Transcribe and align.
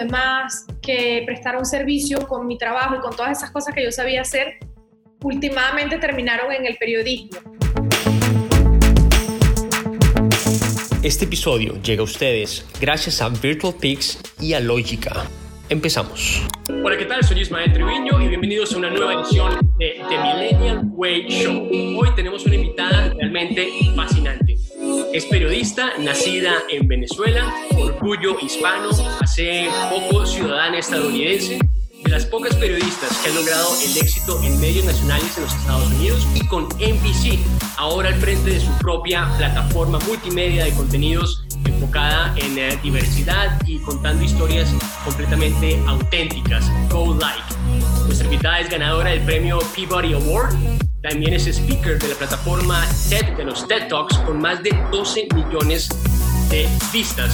demás, 0.00 0.66
que 0.80 1.22
prestar 1.26 1.56
un 1.56 1.66
servicio 1.66 2.26
con 2.26 2.46
mi 2.46 2.56
trabajo 2.56 2.96
y 2.96 3.00
con 3.00 3.14
todas 3.14 3.36
esas 3.36 3.50
cosas 3.50 3.74
que 3.74 3.84
yo 3.84 3.92
sabía 3.92 4.22
hacer, 4.22 4.58
últimamente 5.22 5.98
terminaron 5.98 6.52
en 6.52 6.66
el 6.66 6.76
periodismo. 6.78 7.38
Este 11.02 11.24
episodio 11.24 11.80
llega 11.82 12.00
a 12.00 12.04
ustedes 12.04 12.66
gracias 12.80 13.20
a 13.22 13.28
Virtual 13.28 13.74
Pix 13.78 14.18
y 14.40 14.54
a 14.54 14.60
Lógica. 14.60 15.26
Empezamos. 15.68 16.42
Hola, 16.82 16.96
¿qué 16.96 17.04
tal? 17.04 17.22
Soy 17.22 17.40
Ismael 17.40 17.72
Triviño 17.72 18.20
y 18.20 18.28
bienvenidos 18.28 18.74
a 18.74 18.78
una 18.78 18.90
nueva 18.90 19.14
edición 19.14 19.60
de 19.78 20.00
The 20.08 20.18
Millennial 20.18 20.82
Way 20.92 21.28
Show. 21.28 21.68
Hoy 22.00 22.08
tenemos 22.16 22.44
una 22.44 22.56
invitada 22.56 23.14
realmente 23.14 23.68
fascinante. 23.94 24.56
Es 25.12 25.26
periodista, 25.26 25.92
nacida 25.98 26.54
en 26.70 26.88
Venezuela, 26.88 27.54
orgullo 28.00 28.38
hispano, 28.40 28.88
hace 29.20 29.68
poco 29.90 30.24
ciudadana 30.24 30.78
estadounidense, 30.78 31.58
de 32.02 32.10
las 32.10 32.24
pocas 32.24 32.56
periodistas 32.56 33.14
que 33.18 33.28
han 33.28 33.34
logrado 33.34 33.68
el 33.82 33.96
éxito 33.98 34.42
en 34.42 34.58
medios 34.58 34.86
nacionales 34.86 35.36
en 35.36 35.44
los 35.44 35.54
Estados 35.54 35.86
Unidos 35.92 36.26
y 36.34 36.46
con 36.46 36.64
NBC, 36.64 37.38
ahora 37.76 38.08
al 38.08 38.14
frente 38.14 38.52
de 38.52 38.60
su 38.60 38.70
propia 38.78 39.30
plataforma 39.36 39.98
multimedia 40.06 40.64
de 40.64 40.72
contenidos 40.72 41.44
enfocada 41.66 42.34
en 42.38 42.58
eh, 42.58 42.78
diversidad 42.82 43.60
y 43.66 43.78
contando 43.80 44.24
historias 44.24 44.72
completamente 45.04 45.78
auténticas, 45.86 46.70
Go 46.90 47.14
Like. 47.14 47.54
Nuestra 48.06 48.24
invitada 48.24 48.60
es 48.60 48.70
ganadora 48.70 49.10
del 49.10 49.20
premio 49.20 49.58
Peabody 49.76 50.14
Award. 50.14 50.54
También 51.02 51.34
es 51.34 51.46
speaker 51.46 51.98
de 51.98 52.08
la 52.08 52.14
plataforma 52.14 52.86
TED, 53.10 53.36
de 53.36 53.44
los 53.44 53.68
TED 53.68 53.88
Talks, 53.88 54.16
con 54.18 54.40
más 54.40 54.62
de 54.62 54.70
12 54.90 55.28
millones 55.34 55.88
de 55.88 56.19
vistas. 56.92 57.32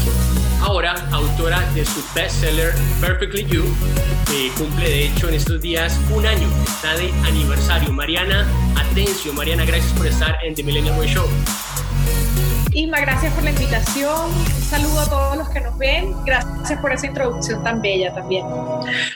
Ahora, 0.60 0.94
autora 1.12 1.60
de 1.72 1.84
su 1.84 2.04
bestseller 2.14 2.74
Perfectly 3.00 3.46
You, 3.46 3.64
que 4.26 4.50
cumple 4.58 4.88
de 4.88 5.06
hecho 5.06 5.28
en 5.28 5.34
estos 5.34 5.60
días 5.60 5.98
un 6.14 6.26
año, 6.26 6.48
está 6.64 6.94
de 6.96 7.10
aniversario. 7.26 7.92
Mariana 7.92 8.46
Atencio, 8.76 9.32
Mariana, 9.32 9.64
gracias 9.64 9.92
por 9.94 10.06
estar 10.06 10.38
en 10.44 10.54
The 10.54 10.62
Millennial 10.62 10.98
Way 10.98 11.08
Show. 11.08 11.26
Isma, 12.72 13.00
gracias 13.00 13.32
por 13.32 13.42
la 13.42 13.50
invitación. 13.50 14.30
Un 14.30 14.62
saludo 14.62 15.00
a 15.00 15.08
todos 15.08 15.36
los 15.38 15.48
que 15.48 15.60
nos 15.60 15.78
ven. 15.78 16.12
Gracias 16.26 16.78
por 16.78 16.92
esa 16.92 17.06
introducción 17.06 17.64
tan 17.64 17.80
bella 17.80 18.14
también. 18.14 18.44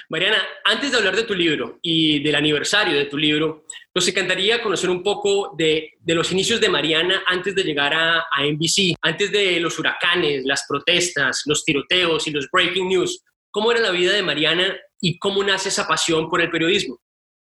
Mariana, 0.09 0.39
antes 0.65 0.93
de 0.93 0.97
hablar 0.97 1.15
de 1.15 1.25
tu 1.25 1.35
libro 1.35 1.79
y 1.83 2.23
del 2.23 2.37
aniversario 2.37 2.97
de 2.97 3.05
tu 3.05 3.19
libro, 3.19 3.65
nos 3.95 4.07
encantaría 4.07 4.63
conocer 4.63 4.89
un 4.89 5.03
poco 5.03 5.55
de, 5.57 5.95
los 6.07 6.31
inicios 6.33 6.61
de 6.61 6.69
Mariana 6.69 7.23
antes 7.27 7.55
de 7.55 7.65
llegar 7.65 7.93
a, 7.93 8.19
a 8.31 8.45
NBC, 8.45 8.95
antes 9.03 9.33
de 9.33 9.59
los 9.61 9.79
huracanes, 9.79 10.45
las 10.45 10.65
protestas, 10.69 11.43
los 11.47 11.65
tiroteos 11.65 12.27
y 12.27 12.31
los 12.31 12.49
breaking 12.53 12.89
news. 12.89 13.23
¿Cómo 13.51 13.73
era 13.73 13.81
la 13.81 13.91
vida 13.91 14.13
de 14.13 14.23
Mariana 14.23 14.77
y 15.01 15.19
cómo 15.19 15.43
nace 15.43 15.71
esa 15.71 15.89
pasión 15.89 16.31
por 16.31 16.41
el 16.41 16.51
periodismo? 16.51 17.01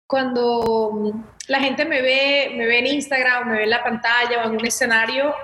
Cuando 0.07 1.13
la 1.49 1.61
gente 1.61 1.85
me 1.85 2.01
ve, 2.01 2.53
me 2.55 2.67
ve 2.67 2.79
en 2.79 2.87
Instagram, 2.87 3.51
me 3.51 3.57
ve 3.59 3.65
en 3.65 3.71
la 3.71 3.83
pantalla 3.83 4.43
o 4.43 4.49
en 4.49 4.57
un 4.57 4.67
escenario, 4.67 5.35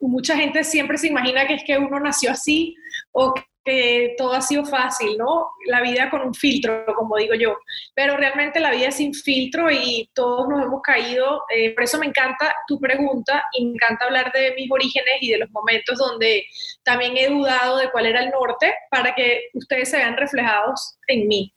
mucha 0.00 0.36
gente 0.36 0.64
siempre 0.64 0.98
se 0.98 1.08
imagina 1.08 1.46
que 1.46 1.54
es 1.54 1.64
que 1.64 1.78
uno 1.78 1.98
nació 2.00 2.30
así 2.30 2.76
o 3.12 3.34
que 3.66 4.14
todo 4.16 4.32
ha 4.32 4.40
sido 4.40 4.64
fácil, 4.64 5.18
¿no? 5.18 5.50
La 5.66 5.82
vida 5.82 6.08
con 6.08 6.22
un 6.22 6.32
filtro, 6.32 6.86
como 6.94 7.16
digo 7.16 7.34
yo. 7.34 7.58
Pero 7.94 8.16
realmente 8.16 8.60
la 8.60 8.70
vida 8.70 8.88
es 8.88 8.96
sin 8.96 9.12
filtro 9.12 9.70
y 9.70 10.08
todos 10.14 10.48
nos 10.48 10.62
hemos 10.62 10.80
caído. 10.82 11.42
Eh, 11.54 11.74
por 11.74 11.82
eso 11.82 11.98
me 11.98 12.06
encanta 12.06 12.54
tu 12.68 12.78
pregunta 12.78 13.44
y 13.52 13.66
me 13.66 13.72
encanta 13.72 14.04
hablar 14.04 14.30
de 14.32 14.54
mis 14.54 14.70
orígenes 14.70 15.16
y 15.20 15.32
de 15.32 15.38
los 15.38 15.50
momentos 15.50 15.98
donde 15.98 16.46
también 16.84 17.16
he 17.16 17.26
dudado 17.26 17.78
de 17.78 17.90
cuál 17.90 18.06
era 18.06 18.22
el 18.22 18.30
norte 18.30 18.72
para 18.88 19.14
que 19.14 19.48
ustedes 19.54 19.90
se 19.90 19.96
vean 19.96 20.16
reflejados 20.16 20.98
en 21.08 21.26
mí. 21.26 21.52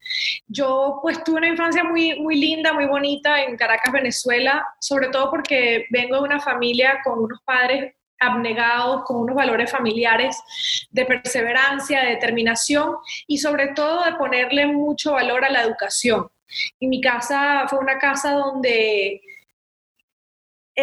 Yo 0.48 0.98
pues 1.04 1.24
tuve 1.24 1.38
una 1.38 1.50
infancia 1.50 1.84
muy, 1.84 2.20
muy 2.20 2.38
linda, 2.38 2.74
muy 2.74 2.88
bonita 2.88 3.44
en 3.44 3.56
Caracas, 3.56 3.94
Venezuela, 3.94 4.66
sobre 4.80 5.10
todo 5.10 5.30
porque 5.30 5.86
vengo 5.92 6.16
de 6.16 6.24
una 6.24 6.40
familia 6.40 7.02
con 7.04 7.20
unos 7.20 7.40
padres 7.46 7.94
abnegados, 8.20 9.04
con 9.06 9.18
unos 9.18 9.36
valores 9.36 9.72
familiares 9.72 10.42
de 10.92 11.06
perseverancia, 11.06 12.02
de 12.02 12.12
determinación 12.12 12.96
y 13.28 13.38
sobre 13.38 13.70
todo 13.70 14.04
de 14.04 14.14
ponerle 14.14 14.68
mucho 14.68 15.14
valor 15.14 15.46
a 15.46 15.50
la 15.50 15.64
educación. 15.64 16.30
En 16.80 16.90
mi 16.90 17.02
casa 17.02 17.66
fue 17.70 17.80
una 17.80 17.98
casa 17.98 18.32
donde 18.32 19.22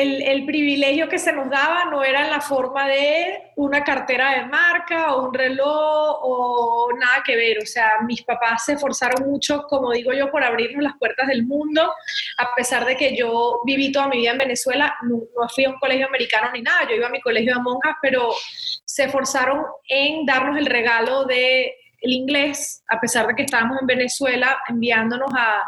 el, 0.02 0.46
privilegio 0.46 1.08
que 1.08 1.18
se 1.18 1.32
nos 1.32 1.48
daba 1.50 1.86
no 1.86 2.04
era 2.04 2.24
en 2.24 2.30
la 2.30 2.40
forma 2.40 2.86
de 2.88 3.52
una 3.56 3.82
cartera 3.82 4.32
de 4.32 4.46
marca 4.46 5.14
o 5.14 5.28
un 5.28 5.34
reloj 5.34 6.18
o 6.22 6.88
nada 6.98 7.22
que 7.24 7.36
ver. 7.36 7.58
O 7.62 7.66
sea, 7.66 7.92
mis 8.06 8.22
papás 8.22 8.64
se 8.64 8.74
esforzaron 8.74 9.28
mucho, 9.28 9.62
como 9.68 9.92
digo 9.92 10.12
yo, 10.12 10.30
por 10.30 10.44
abrirnos 10.44 10.82
las 10.82 10.96
puertas 10.98 11.28
del 11.28 11.46
mundo, 11.46 11.92
a 12.38 12.54
pesar 12.54 12.84
de 12.84 12.96
que 12.96 13.16
yo 13.16 13.60
viví 13.64 13.90
toda 13.92 14.08
mi 14.08 14.18
vida 14.18 14.32
en 14.32 14.38
Venezuela, 14.38 14.94
no, 15.02 15.16
no 15.16 15.48
fui 15.48 15.64
a 15.64 15.70
un 15.70 15.78
colegio 15.78 16.06
americano 16.06 16.50
ni 16.52 16.62
nada, 16.62 16.88
yo 16.88 16.96
iba 16.96 17.06
a 17.06 17.10
mi 17.10 17.20
colegio 17.20 17.54
de 17.54 17.62
monjas, 17.62 17.96
pero 18.02 18.30
se 18.84 19.04
esforzaron 19.04 19.64
en 19.88 20.26
darnos 20.26 20.58
el 20.58 20.66
regalo 20.66 21.24
de 21.24 21.74
el 22.00 22.12
inglés, 22.12 22.82
a 22.88 23.00
pesar 23.00 23.26
de 23.26 23.34
que 23.34 23.42
estábamos 23.42 23.80
en 23.80 23.86
Venezuela, 23.86 24.58
enviándonos 24.68 25.30
a, 25.36 25.62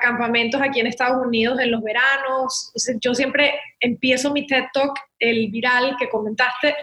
campamentos 0.00 0.60
aquí 0.60 0.80
en 0.80 0.86
Estados 0.86 1.24
Unidos 1.24 1.60
en 1.60 1.70
los 1.70 1.82
veranos. 1.82 2.72
Yo 3.00 3.14
siempre 3.14 3.54
empiezo 3.80 4.32
mi 4.32 4.46
TED 4.46 4.64
Talk, 4.72 4.98
el 5.18 5.48
viral 5.50 5.96
que 5.98 6.08
comentaste, 6.08 6.74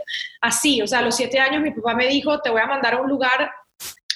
así. 0.42 0.82
O 0.82 0.88
sea, 0.88 1.00
a 1.00 1.02
los 1.02 1.16
siete 1.16 1.40
años 1.40 1.62
mi 1.62 1.72
papá 1.72 1.96
me 1.96 2.08
dijo, 2.08 2.40
te 2.42 2.50
voy 2.50 2.62
a 2.62 2.68
mandar 2.68 2.94
a 2.94 3.02
un 3.02 3.10
lugar 3.10 3.52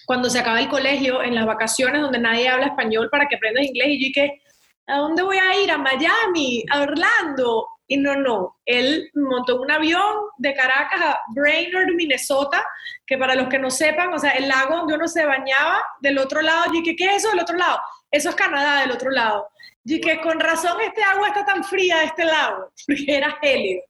cuando 0.06 0.30
se 0.30 0.40
acaba 0.40 0.60
el 0.60 0.70
colegio, 0.70 1.24
en 1.24 1.36
las 1.36 1.46
vacaciones, 1.46 2.02
donde 2.02 2.20
nadie 2.20 2.50
habla 2.50 2.68
español 2.68 3.10
para 3.10 3.28
que 3.28 3.36
aprendas 3.36 3.66
inglés. 3.66 3.88
Y 3.90 4.00
yo 4.00 4.08
dije, 4.08 4.42
¿a 4.88 4.98
dónde 4.98 5.24
voy 5.24 5.38
a 5.38 5.62
ir? 5.62 5.72
¿A 5.72 5.78
Miami? 5.78 6.64
¿A 6.72 6.82
Orlando? 6.82 7.68
Y 7.94 7.98
no, 7.98 8.16
no, 8.16 8.58
él 8.66 9.12
montó 9.14 9.62
un 9.62 9.70
avión 9.70 10.02
de 10.38 10.56
Caracas 10.56 11.00
a 11.00 11.20
Brainerd, 11.28 11.94
Minnesota, 11.94 12.66
que 13.06 13.20
para 13.20 13.36
los 13.36 13.50
que 13.50 13.60
no 13.60 13.70
sepan, 13.70 14.12
o 14.12 14.18
sea, 14.18 14.32
el 14.32 14.48
lago 14.48 14.78
donde 14.78 14.96
uno 14.96 15.08
se 15.08 15.24
bañaba, 15.24 15.80
del 16.02 16.18
otro 16.18 16.42
lado, 16.42 16.74
y 16.74 16.82
que, 16.82 16.96
¿qué 16.96 17.06
es 17.06 17.18
eso 17.18 17.30
del 17.30 17.42
otro 17.42 17.56
lado? 17.56 17.80
Eso 18.10 18.30
es 18.30 18.36
Canadá 18.36 18.82
del 18.82 18.90
otro 18.90 19.12
lado. 19.12 19.48
Y 19.86 20.02
que 20.02 20.20
con 20.22 20.40
razón 20.40 20.82
este 20.82 21.04
agua 21.04 21.28
está 21.28 21.46
tan 21.46 21.64
fría 21.64 22.00
de 22.00 22.06
este 22.06 22.26
lado, 22.26 22.72
porque 22.88 23.16
era 23.16 23.38
helio. 23.44 23.84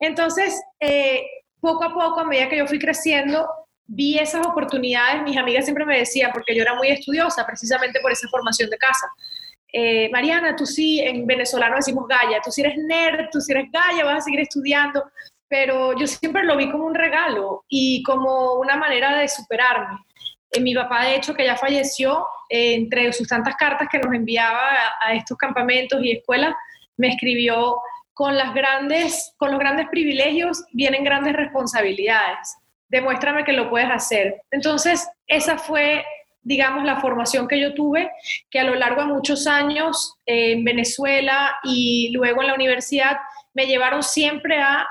Entonces, 0.00 0.58
eh, 0.80 1.22
poco 1.60 1.84
a 1.84 1.92
poco, 1.92 2.20
a 2.20 2.24
medida 2.24 2.48
que 2.48 2.56
yo 2.56 2.66
fui 2.66 2.78
creciendo, 2.78 3.46
vi 3.84 4.18
esas 4.18 4.46
oportunidades. 4.46 5.24
Mis 5.24 5.36
amigas 5.36 5.66
siempre 5.66 5.84
me 5.84 5.98
decían, 5.98 6.30
porque 6.32 6.56
yo 6.56 6.62
era 6.62 6.74
muy 6.74 6.88
estudiosa, 6.88 7.44
precisamente 7.44 8.00
por 8.00 8.10
esa 8.12 8.28
formación 8.28 8.70
de 8.70 8.78
casa 8.78 9.06
eh, 9.78 10.08
Mariana, 10.10 10.56
tú 10.56 10.64
sí, 10.64 11.00
en 11.00 11.26
venezolano 11.26 11.76
decimos 11.76 12.08
galla, 12.08 12.40
tú 12.42 12.50
sí 12.50 12.62
eres 12.62 12.78
nerd, 12.78 13.28
tú 13.30 13.42
sí 13.42 13.52
eres 13.52 13.70
galla, 13.70 14.06
vas 14.06 14.16
a 14.16 14.20
seguir 14.22 14.40
estudiando, 14.40 15.04
pero 15.48 15.94
yo 15.98 16.06
siempre 16.06 16.44
lo 16.44 16.56
vi 16.56 16.70
como 16.70 16.86
un 16.86 16.94
regalo 16.94 17.62
y 17.68 18.02
como 18.02 18.54
una 18.54 18.76
manera 18.76 19.18
de 19.18 19.28
superarme. 19.28 19.98
Eh, 20.50 20.60
mi 20.60 20.74
papá, 20.74 21.04
de 21.04 21.16
hecho, 21.16 21.34
que 21.34 21.44
ya 21.44 21.56
falleció, 21.56 22.26
eh, 22.48 22.74
entre 22.74 23.12
sus 23.12 23.28
tantas 23.28 23.54
cartas 23.56 23.86
que 23.92 23.98
nos 23.98 24.14
enviaba 24.14 24.66
a, 24.98 25.12
estos 25.12 25.36
campamentos 25.36 26.02
y 26.02 26.12
escuelas, 26.12 26.54
me 26.96 27.08
escribió, 27.08 27.76
con, 28.14 28.34
las 28.34 28.54
grandes, 28.54 29.34
con 29.36 29.50
los 29.50 29.60
grandes 29.60 29.88
privilegios 29.90 30.64
vienen 30.72 31.04
grandes 31.04 31.34
responsabilidades. 31.34 32.56
Demuéstrame 32.88 33.44
que 33.44 33.52
lo 33.52 33.68
puedes 33.68 33.90
hacer. 33.90 34.40
Entonces, 34.50 35.06
esa 35.26 35.58
fue 35.58 36.02
digamos, 36.46 36.84
la 36.84 37.00
formación 37.00 37.48
que 37.48 37.60
yo 37.60 37.74
tuve, 37.74 38.08
que 38.48 38.60
a 38.60 38.64
lo 38.64 38.76
largo 38.76 39.00
de 39.00 39.08
muchos 39.08 39.48
años 39.48 40.14
eh, 40.26 40.52
en 40.52 40.62
Venezuela 40.64 41.56
y 41.64 42.10
luego 42.12 42.40
en 42.40 42.46
la 42.46 42.54
universidad 42.54 43.16
me 43.52 43.66
llevaron 43.66 44.04
siempre 44.04 44.60
a 44.60 44.86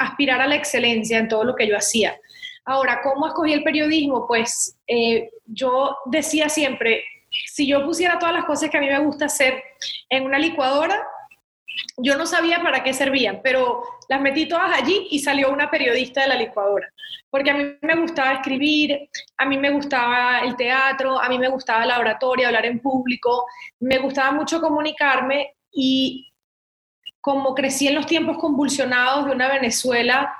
aspirar 0.00 0.40
a 0.40 0.48
la 0.48 0.56
excelencia 0.56 1.18
en 1.18 1.28
todo 1.28 1.44
lo 1.44 1.54
que 1.54 1.68
yo 1.68 1.76
hacía. 1.76 2.18
Ahora, 2.64 3.02
¿cómo 3.04 3.28
escogí 3.28 3.52
el 3.52 3.62
periodismo? 3.62 4.26
Pues 4.26 4.76
eh, 4.88 5.30
yo 5.44 5.96
decía 6.06 6.48
siempre, 6.48 7.04
si 7.30 7.68
yo 7.68 7.84
pusiera 7.84 8.18
todas 8.18 8.34
las 8.34 8.44
cosas 8.44 8.68
que 8.68 8.76
a 8.76 8.80
mí 8.80 8.88
me 8.88 8.98
gusta 8.98 9.26
hacer 9.26 9.62
en 10.10 10.24
una 10.24 10.40
licuadora, 10.40 11.00
yo 11.98 12.16
no 12.16 12.26
sabía 12.26 12.60
para 12.62 12.82
qué 12.82 12.92
servían, 12.92 13.42
pero 13.44 13.84
las 14.08 14.20
metí 14.20 14.46
todas 14.46 14.70
allí 14.72 15.08
y 15.10 15.18
salió 15.18 15.50
una 15.50 15.70
periodista 15.70 16.22
de 16.22 16.28
la 16.28 16.36
licuadora. 16.36 16.88
Porque 17.30 17.50
a 17.50 17.54
mí 17.54 17.64
me 17.82 17.96
gustaba 17.96 18.34
escribir, 18.34 19.08
a 19.36 19.44
mí 19.46 19.58
me 19.58 19.70
gustaba 19.70 20.40
el 20.40 20.56
teatro, 20.56 21.20
a 21.20 21.28
mí 21.28 21.38
me 21.38 21.48
gustaba 21.48 21.86
la 21.86 21.98
oratoria, 21.98 22.48
hablar 22.48 22.66
en 22.66 22.80
público, 22.80 23.46
me 23.80 23.98
gustaba 23.98 24.32
mucho 24.32 24.60
comunicarme 24.60 25.54
y 25.70 26.32
como 27.20 27.54
crecí 27.54 27.88
en 27.88 27.96
los 27.96 28.06
tiempos 28.06 28.38
convulsionados 28.38 29.26
de 29.26 29.32
una 29.32 29.48
Venezuela 29.48 30.32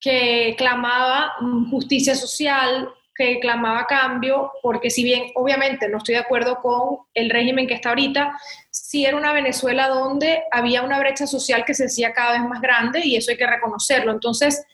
que 0.00 0.54
clamaba 0.58 1.32
justicia 1.70 2.14
social, 2.14 2.88
que 3.14 3.40
clamaba 3.40 3.86
cambio, 3.86 4.52
porque 4.62 4.90
si 4.90 5.02
bien 5.02 5.30
obviamente 5.34 5.88
no 5.88 5.98
estoy 5.98 6.16
de 6.16 6.20
acuerdo 6.20 6.60
con 6.60 6.98
el 7.14 7.30
régimen 7.30 7.66
que 7.66 7.74
está 7.74 7.88
ahorita, 7.88 8.38
sí 8.86 9.04
era 9.04 9.16
una 9.16 9.32
Venezuela 9.32 9.88
donde 9.88 10.44
había 10.52 10.82
una 10.82 11.00
brecha 11.00 11.26
social 11.26 11.64
que 11.64 11.74
se 11.74 11.86
hacía 11.86 12.12
cada 12.12 12.34
vez 12.34 12.42
más 12.42 12.60
grande 12.60 13.00
y 13.02 13.16
eso 13.16 13.32
hay 13.32 13.36
que 13.36 13.46
reconocerlo. 13.46 14.12
Entonces, 14.12 14.64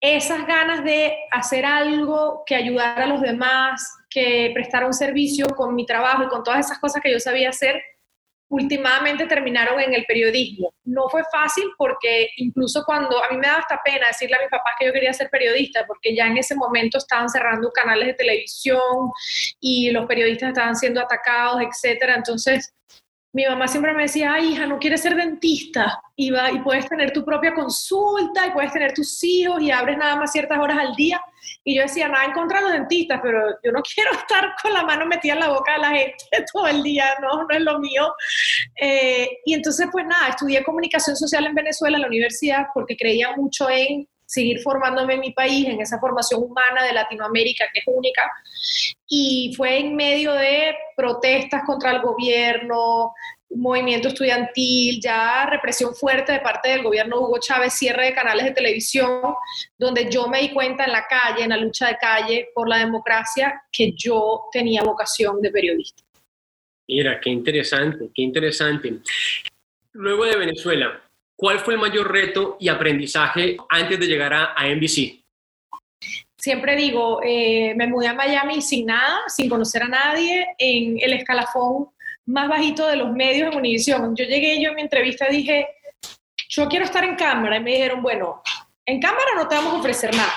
esas 0.00 0.46
ganas 0.46 0.82
de 0.82 1.14
hacer 1.30 1.66
algo 1.66 2.42
que 2.46 2.54
ayudara 2.54 3.04
a 3.04 3.06
los 3.06 3.20
demás, 3.20 3.86
que 4.08 4.50
prestara 4.54 4.86
un 4.86 4.94
servicio 4.94 5.46
con 5.48 5.74
mi 5.74 5.84
trabajo 5.84 6.22
y 6.22 6.28
con 6.28 6.42
todas 6.42 6.64
esas 6.64 6.78
cosas 6.78 7.02
que 7.02 7.12
yo 7.12 7.20
sabía 7.20 7.50
hacer, 7.50 7.82
últimamente 8.48 9.26
terminaron 9.26 9.78
en 9.78 9.92
el 9.92 10.06
periodismo. 10.06 10.72
No 10.84 11.10
fue 11.10 11.22
fácil 11.30 11.64
porque 11.76 12.30
incluso 12.38 12.82
cuando 12.86 13.22
a 13.22 13.28
mí 13.28 13.36
me 13.36 13.46
daba 13.46 13.58
hasta 13.58 13.78
pena 13.84 14.06
decirle 14.06 14.36
a 14.36 14.40
mis 14.40 14.50
papás 14.50 14.72
que 14.78 14.86
yo 14.86 14.92
quería 14.92 15.12
ser 15.12 15.28
periodista, 15.28 15.84
porque 15.86 16.16
ya 16.16 16.28
en 16.28 16.38
ese 16.38 16.54
momento 16.54 16.96
estaban 16.96 17.28
cerrando 17.28 17.70
canales 17.72 18.06
de 18.06 18.14
televisión 18.14 19.10
y 19.60 19.90
los 19.90 20.06
periodistas 20.06 20.48
estaban 20.48 20.76
siendo 20.76 21.02
atacados, 21.02 21.60
etcétera. 21.60 22.14
Entonces, 22.14 22.72
mi 23.34 23.44
mamá 23.44 23.66
siempre 23.66 23.92
me 23.92 24.02
decía, 24.02 24.32
ay, 24.32 24.52
hija, 24.52 24.64
no 24.64 24.78
quieres 24.78 25.02
ser 25.02 25.16
dentista 25.16 26.00
y, 26.14 26.30
va, 26.30 26.52
y 26.52 26.60
puedes 26.60 26.88
tener 26.88 27.12
tu 27.12 27.24
propia 27.24 27.52
consulta 27.52 28.46
y 28.46 28.52
puedes 28.52 28.72
tener 28.72 28.92
tus 28.94 29.22
hijos 29.24 29.60
y 29.60 29.72
abres 29.72 29.98
nada 29.98 30.14
más 30.14 30.30
ciertas 30.30 30.56
horas 30.56 30.78
al 30.78 30.94
día. 30.94 31.20
Y 31.64 31.74
yo 31.76 31.82
decía, 31.82 32.06
nada 32.06 32.26
en 32.26 32.32
contra 32.32 32.58
de 32.60 32.64
los 32.66 32.72
dentistas, 32.74 33.18
pero 33.20 33.40
yo 33.64 33.72
no 33.72 33.82
quiero 33.94 34.12
estar 34.12 34.54
con 34.62 34.72
la 34.72 34.84
mano 34.84 35.04
metida 35.06 35.32
en 35.32 35.40
la 35.40 35.48
boca 35.48 35.72
de 35.72 35.78
la 35.78 35.90
gente 35.90 36.14
todo 36.52 36.68
el 36.68 36.80
día, 36.84 37.06
no, 37.20 37.42
no 37.42 37.48
es 37.50 37.60
lo 37.60 37.80
mío. 37.80 38.14
Eh, 38.80 39.28
y 39.44 39.54
entonces, 39.54 39.88
pues 39.90 40.06
nada, 40.06 40.28
estudié 40.28 40.62
comunicación 40.62 41.16
social 41.16 41.44
en 41.44 41.56
Venezuela, 41.56 41.96
en 41.96 42.02
la 42.02 42.08
universidad, 42.08 42.66
porque 42.72 42.96
creía 42.96 43.32
mucho 43.36 43.68
en 43.68 44.06
seguir 44.34 44.60
formándome 44.60 45.14
en 45.14 45.20
mi 45.20 45.32
país, 45.32 45.66
en 45.66 45.80
esa 45.80 45.98
formación 45.98 46.42
humana 46.42 46.84
de 46.84 46.92
Latinoamérica 46.92 47.66
que 47.72 47.80
es 47.80 47.86
única. 47.86 48.22
Y 49.08 49.54
fue 49.56 49.78
en 49.78 49.94
medio 49.94 50.32
de 50.32 50.74
protestas 50.96 51.62
contra 51.64 51.92
el 51.92 52.02
gobierno, 52.02 53.12
movimiento 53.50 54.08
estudiantil, 54.08 55.00
ya 55.00 55.46
represión 55.46 55.94
fuerte 55.94 56.32
de 56.32 56.40
parte 56.40 56.70
del 56.70 56.82
gobierno 56.82 57.20
Hugo 57.20 57.38
Chávez, 57.38 57.74
cierre 57.74 58.06
de 58.06 58.14
canales 58.14 58.46
de 58.46 58.50
televisión, 58.50 59.22
donde 59.78 60.10
yo 60.10 60.26
me 60.26 60.40
di 60.40 60.50
cuenta 60.50 60.84
en 60.84 60.92
la 60.92 61.06
calle, 61.06 61.44
en 61.44 61.50
la 61.50 61.56
lucha 61.56 61.88
de 61.88 61.96
calle 61.96 62.48
por 62.54 62.68
la 62.68 62.78
democracia, 62.78 63.62
que 63.70 63.92
yo 63.96 64.46
tenía 64.50 64.82
vocación 64.82 65.40
de 65.40 65.50
periodista. 65.50 66.02
Mira, 66.88 67.20
qué 67.20 67.30
interesante, 67.30 68.10
qué 68.12 68.22
interesante. 68.22 68.98
Luego 69.92 70.24
de 70.24 70.36
Venezuela, 70.36 71.00
¿Cuál 71.36 71.58
fue 71.60 71.74
el 71.74 71.80
mayor 71.80 72.10
reto 72.10 72.56
y 72.60 72.68
aprendizaje 72.68 73.56
antes 73.68 73.98
de 73.98 74.06
llegar 74.06 74.32
a, 74.32 74.54
NBC? 74.66 75.24
Siempre 76.38 76.76
digo, 76.76 77.20
eh, 77.24 77.74
me 77.74 77.86
mudé 77.86 78.08
a 78.08 78.14
Miami 78.14 78.60
sin 78.60 78.86
nada, 78.86 79.20
sin 79.28 79.48
conocer 79.48 79.82
a 79.82 79.88
nadie, 79.88 80.46
en 80.58 80.98
el 81.00 81.14
escalafón 81.14 81.88
más 82.26 82.48
bajito 82.48 82.86
de 82.86 82.96
los 82.96 83.12
medios 83.12 83.50
en 83.50 83.58
Univision. 83.58 84.14
Yo 84.14 84.24
llegué, 84.24 84.62
yo 84.62 84.70
en 84.70 84.76
mi 84.76 84.82
entrevista 84.82 85.26
dije, 85.28 85.66
yo 86.48 86.68
quiero 86.68 86.84
estar 86.84 87.04
en 87.04 87.16
cámara, 87.16 87.56
y 87.56 87.60
me 87.60 87.72
dijeron, 87.72 88.02
bueno, 88.02 88.42
en 88.86 89.00
cámara 89.00 89.30
no 89.36 89.48
te 89.48 89.54
vamos 89.54 89.74
a 89.74 89.78
ofrecer 89.78 90.14
nada. 90.14 90.32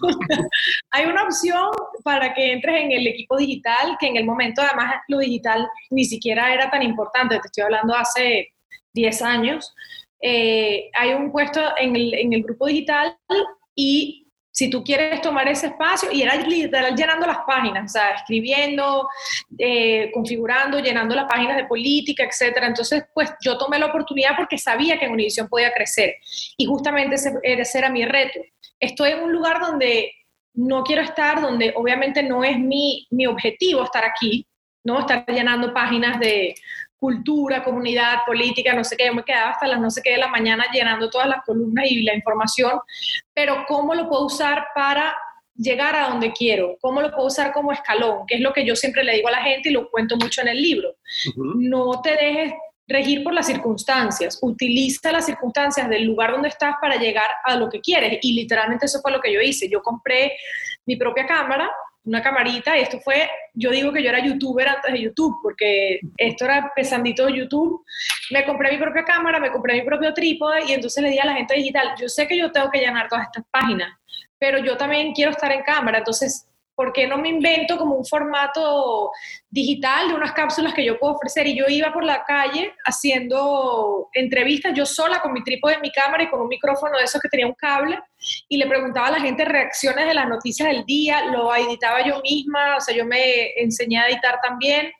Hay 0.90 1.06
una 1.06 1.24
opción 1.24 1.70
para 2.02 2.32
que 2.34 2.52
entres 2.52 2.82
en 2.82 2.92
el 2.92 3.06
equipo 3.06 3.36
digital, 3.36 3.96
que 3.98 4.06
en 4.06 4.16
el 4.16 4.24
momento 4.24 4.62
además 4.62 4.94
lo 5.08 5.18
digital 5.18 5.68
ni 5.90 6.04
siquiera 6.04 6.52
era 6.52 6.70
tan 6.70 6.82
importante, 6.82 7.38
te 7.38 7.46
estoy 7.46 7.64
hablando 7.64 7.94
hace 7.94 8.52
10 8.94 9.22
años. 9.22 9.74
Eh, 10.20 10.90
hay 10.94 11.12
un 11.12 11.30
puesto 11.30 11.60
en 11.76 11.96
el, 11.96 12.42
grupo 12.42 12.66
digital 12.66 13.16
y 13.74 14.28
si 14.50 14.70
tú 14.70 14.84
quieres 14.84 15.20
tomar 15.20 15.48
ese 15.48 15.66
espacio, 15.66 16.12
y 16.12 16.22
era 16.22 16.36
literal 16.36 16.94
llenando 16.94 17.26
las 17.26 17.38
páginas, 17.44 17.90
o 17.90 17.92
sea, 17.98 18.10
escribiendo, 18.10 19.08
eh, 19.58 20.12
configurando, 20.14 20.78
llenando 20.78 21.16
las 21.16 21.24
páginas 21.24 21.56
de 21.56 21.64
política, 21.64 22.22
etcétera. 22.22 22.68
Entonces, 22.68 23.04
pues 23.12 23.32
yo 23.44 23.58
tomé 23.58 23.80
la 23.80 23.86
oportunidad 23.86 24.36
porque 24.36 24.56
sabía 24.56 24.96
que 24.96 25.06
en 25.06 25.12
Univision 25.12 25.48
podía 25.48 25.72
crecer 25.72 26.14
y 26.56 26.66
justamente 26.66 27.16
ese, 27.16 27.32
ese 27.42 27.78
era 27.78 27.90
mi 27.90 28.04
reto. 28.04 28.38
Estoy 28.78 29.10
en 29.10 29.24
un 29.24 29.32
lugar 29.32 29.60
donde 29.60 30.12
no 30.54 30.84
quiero 30.84 31.02
estar, 31.02 31.40
donde 31.40 31.72
obviamente 31.76 32.22
no 32.22 32.44
es 32.44 32.58
mi, 32.58 33.06
mi 33.10 33.26
objetivo 33.26 33.82
estar 33.82 34.04
aquí, 34.04 34.46
¿no? 34.84 35.00
Estar 35.00 35.24
llenando 35.26 35.74
páginas 35.74 36.20
de 36.20 36.54
cultura, 37.04 37.62
comunidad, 37.62 38.20
política, 38.24 38.72
no 38.72 38.82
sé 38.82 38.96
qué, 38.96 39.04
yo 39.04 39.12
me 39.12 39.24
quedaba 39.24 39.50
hasta 39.50 39.66
las 39.66 39.78
no 39.78 39.90
sé 39.90 40.00
qué 40.02 40.12
de 40.12 40.16
la 40.16 40.28
mañana 40.28 40.64
llenando 40.72 41.10
todas 41.10 41.28
las 41.28 41.44
columnas 41.44 41.84
y 41.90 42.02
la 42.02 42.14
información, 42.14 42.80
pero 43.34 43.66
¿cómo 43.68 43.94
lo 43.94 44.08
puedo 44.08 44.24
usar 44.24 44.68
para 44.74 45.14
llegar 45.54 45.94
a 45.96 46.08
donde 46.08 46.32
quiero? 46.32 46.78
¿Cómo 46.80 47.02
lo 47.02 47.10
puedo 47.10 47.26
usar 47.26 47.52
como 47.52 47.72
escalón? 47.72 48.24
Que 48.26 48.36
es 48.36 48.40
lo 48.40 48.54
que 48.54 48.64
yo 48.64 48.74
siempre 48.74 49.04
le 49.04 49.16
digo 49.16 49.28
a 49.28 49.32
la 49.32 49.42
gente 49.42 49.68
y 49.68 49.72
lo 49.72 49.90
cuento 49.90 50.16
mucho 50.16 50.40
en 50.40 50.48
el 50.48 50.62
libro. 50.62 50.96
No 51.36 52.00
te 52.00 52.12
dejes 52.12 52.54
regir 52.88 53.22
por 53.22 53.34
las 53.34 53.48
circunstancias, 53.48 54.38
utiliza 54.40 55.12
las 55.12 55.26
circunstancias 55.26 55.86
del 55.90 56.04
lugar 56.04 56.32
donde 56.32 56.48
estás 56.48 56.76
para 56.80 56.96
llegar 56.96 57.28
a 57.44 57.54
lo 57.56 57.68
que 57.68 57.82
quieres. 57.82 58.18
Y 58.22 58.32
literalmente 58.32 58.86
eso 58.86 59.02
fue 59.02 59.12
lo 59.12 59.20
que 59.20 59.30
yo 59.30 59.42
hice. 59.42 59.68
Yo 59.68 59.82
compré 59.82 60.32
mi 60.86 60.96
propia 60.96 61.26
cámara, 61.26 61.70
una 62.04 62.22
camarita, 62.22 62.76
y 62.76 62.82
esto 62.82 63.00
fue, 63.00 63.28
yo 63.54 63.70
digo 63.70 63.92
que 63.92 64.02
yo 64.02 64.10
era 64.10 64.24
youtuber 64.24 64.68
antes 64.68 64.92
de 64.92 65.00
YouTube, 65.00 65.36
porque 65.42 66.00
esto 66.16 66.44
era 66.44 66.72
pesandito 66.74 67.28
YouTube. 67.28 67.84
Me 68.30 68.44
compré 68.44 68.72
mi 68.72 68.78
propia 68.78 69.04
cámara, 69.04 69.40
me 69.40 69.50
compré 69.50 69.74
mi 69.74 69.82
propio 69.82 70.12
trípode, 70.12 70.64
y 70.66 70.72
entonces 70.72 71.02
le 71.02 71.10
di 71.10 71.18
a 71.18 71.24
la 71.24 71.34
gente 71.34 71.54
digital, 71.54 71.94
yo 72.00 72.08
sé 72.08 72.26
que 72.26 72.36
yo 72.36 72.52
tengo 72.52 72.70
que 72.70 72.80
llenar 72.80 73.08
todas 73.08 73.26
estas 73.26 73.44
páginas, 73.50 73.98
pero 74.38 74.58
yo 74.58 74.76
también 74.76 75.12
quiero 75.12 75.30
estar 75.30 75.50
en 75.50 75.62
cámara, 75.62 75.98
entonces 75.98 76.46
¿por 76.74 76.92
qué 76.92 77.06
no 77.06 77.18
me 77.18 77.28
invento 77.28 77.76
como 77.76 77.94
un 77.94 78.04
formato 78.04 79.10
digital 79.48 80.08
de 80.08 80.14
unas 80.14 80.32
cápsulas 80.32 80.74
que 80.74 80.84
yo 80.84 80.98
puedo 80.98 81.14
ofrecer? 81.14 81.46
Y 81.46 81.56
yo 81.56 81.66
iba 81.68 81.92
por 81.92 82.04
la 82.04 82.24
calle 82.24 82.72
haciendo 82.84 84.08
entrevistas 84.12 84.72
yo 84.74 84.86
sola 84.86 85.20
con 85.20 85.32
mi 85.32 85.42
trípode 85.42 85.74
de 85.74 85.80
mi 85.80 85.92
cámara 85.92 86.24
y 86.24 86.30
con 86.30 86.40
un 86.40 86.48
micrófono 86.48 86.98
de 86.98 87.04
esos 87.04 87.20
que 87.20 87.28
tenía 87.28 87.46
un 87.46 87.54
cable 87.54 87.98
y 88.48 88.56
le 88.56 88.66
preguntaba 88.66 89.08
a 89.08 89.12
la 89.12 89.20
gente 89.20 89.44
reacciones 89.44 90.06
de 90.06 90.14
las 90.14 90.28
noticias 90.28 90.68
del 90.68 90.84
día, 90.84 91.26
lo 91.26 91.54
editaba 91.54 92.04
yo 92.04 92.20
misma, 92.22 92.76
o 92.76 92.80
sea, 92.80 92.94
yo 92.94 93.04
me 93.04 93.52
enseñé 93.56 93.98
a 93.98 94.08
editar 94.08 94.38
también 94.42 94.90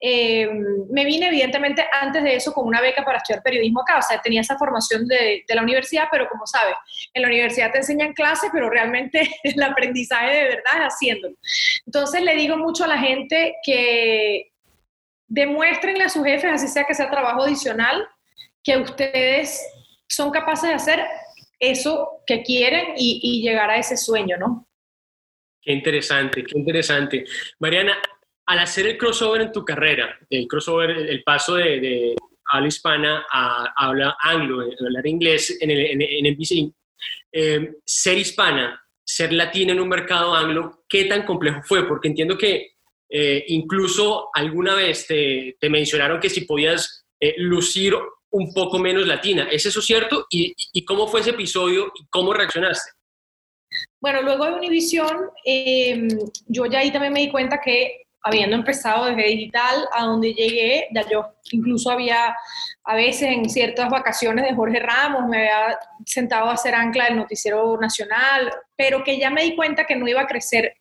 eh, 0.00 0.48
me 0.90 1.04
vine 1.04 1.26
evidentemente 1.26 1.84
antes 2.00 2.22
de 2.22 2.36
eso 2.36 2.52
con 2.52 2.66
una 2.66 2.80
beca 2.80 3.04
para 3.04 3.18
estudiar 3.18 3.42
periodismo 3.42 3.80
acá, 3.80 3.98
o 3.98 4.02
sea, 4.02 4.20
tenía 4.20 4.42
esa 4.42 4.56
formación 4.56 5.06
de, 5.08 5.44
la 5.48 5.62
universidad, 5.62 6.04
pero 6.10 6.28
como 6.28 6.46
sabes, 6.46 6.76
en 7.12 7.22
la 7.22 7.28
universidad 7.28 7.72
te 7.72 7.78
enseñan 7.78 8.12
clases, 8.12 8.50
pero 8.52 8.70
realmente 8.70 9.28
el 9.42 9.62
aprendizaje 9.62 10.34
de 10.36 10.44
verdad 10.44 10.72
es 10.76 10.94
haciéndolo. 10.94 11.36
Entonces 11.84 12.22
le 12.22 12.36
digo 12.36 12.56
mucho 12.56 12.84
a 12.84 12.88
la 12.88 12.98
gente 12.98 13.56
que 13.64 14.52
demuéstrenle 15.26 16.04
a 16.04 16.08
sus 16.08 16.24
jefes, 16.24 16.52
así 16.52 16.68
sea 16.68 16.84
que 16.84 16.94
sea 16.94 17.10
trabajo 17.10 17.42
adicional, 17.42 18.06
que 18.62 18.76
ustedes 18.76 19.66
son 20.06 20.30
capaces 20.30 20.68
de 20.68 20.74
hacer 20.76 21.04
eso 21.58 22.22
que 22.24 22.42
quieren 22.42 22.94
y, 22.96 23.20
y 23.22 23.42
llegar 23.42 23.68
a 23.68 23.78
ese 23.78 23.96
sueño, 23.96 24.36
¿no? 24.38 24.68
Qué 25.60 25.72
interesante, 25.72 26.44
qué 26.44 26.56
interesante. 26.56 27.24
Mariana, 27.58 27.98
al 28.48 28.60
hacer 28.60 28.86
el 28.86 28.96
crossover 28.96 29.42
en 29.42 29.52
tu 29.52 29.62
carrera, 29.62 30.18
el 30.30 30.48
crossover, 30.48 30.90
el 30.90 31.22
paso 31.22 31.56
de, 31.56 32.14
habla 32.50 32.68
hispana 32.68 33.26
a 33.30 33.74
habla 33.76 34.16
anglo, 34.22 34.62
hablar 34.62 35.06
inglés 35.06 35.58
en 35.60 35.70
el, 35.70 36.02
en, 36.02 36.74
eh, 37.30 37.72
ser 37.84 38.16
hispana, 38.16 38.82
ser 39.04 39.34
latina 39.34 39.72
en 39.72 39.80
un 39.80 39.88
mercado 39.90 40.34
anglo, 40.34 40.82
¿qué 40.88 41.04
tan 41.04 41.26
complejo 41.26 41.60
fue? 41.62 41.86
Porque 41.86 42.08
entiendo 42.08 42.38
que 42.38 42.72
eh, 43.10 43.44
incluso 43.48 44.30
alguna 44.32 44.74
vez 44.74 45.06
te, 45.06 45.58
mencionaron 45.68 46.18
que 46.18 46.30
si 46.30 46.46
podías 46.46 47.04
eh, 47.20 47.34
lucir 47.36 47.94
un 48.30 48.54
poco 48.54 48.78
menos 48.78 49.06
latina. 49.06 49.46
¿Es 49.50 49.66
eso 49.66 49.82
cierto? 49.82 50.26
¿Y, 50.30 50.54
¿Y, 50.72 50.86
cómo 50.86 51.06
fue 51.06 51.20
ese 51.20 51.30
episodio 51.30 51.92
y 52.00 52.06
cómo 52.08 52.32
reaccionaste? 52.32 52.92
Bueno, 54.00 54.22
luego 54.22 54.46
de 54.46 54.52
Univision, 54.54 55.30
yo 56.46 56.64
ya 56.64 56.78
ahí 56.78 56.90
también 56.90 57.12
me 57.12 57.20
di 57.20 57.30
cuenta 57.30 57.60
que 57.60 58.07
habiendo 58.22 58.56
empezado 58.56 59.06
desde 59.06 59.28
digital 59.28 59.88
a 59.92 60.04
donde 60.04 60.34
llegué, 60.34 60.88
ya 60.94 61.08
yo 61.08 61.34
incluso 61.52 61.90
había 61.90 62.36
a 62.84 62.94
veces 62.94 63.28
en 63.30 63.48
ciertas 63.48 63.88
vacaciones 63.90 64.44
de 64.44 64.54
Jorge 64.54 64.80
Ramos, 64.80 65.28
me 65.28 65.38
había 65.38 65.78
sentado 66.04 66.48
a 66.48 66.54
hacer 66.54 66.74
ancla 66.74 67.04
del 67.04 67.16
noticiero 67.16 67.78
nacional, 67.78 68.50
pero 68.76 69.04
que 69.04 69.18
ya 69.18 69.30
me 69.30 69.42
di 69.42 69.54
cuenta 69.54 69.84
que 69.84 69.96
no 69.96 70.08
iba 70.08 70.22
a 70.22 70.26
crecer 70.26 70.74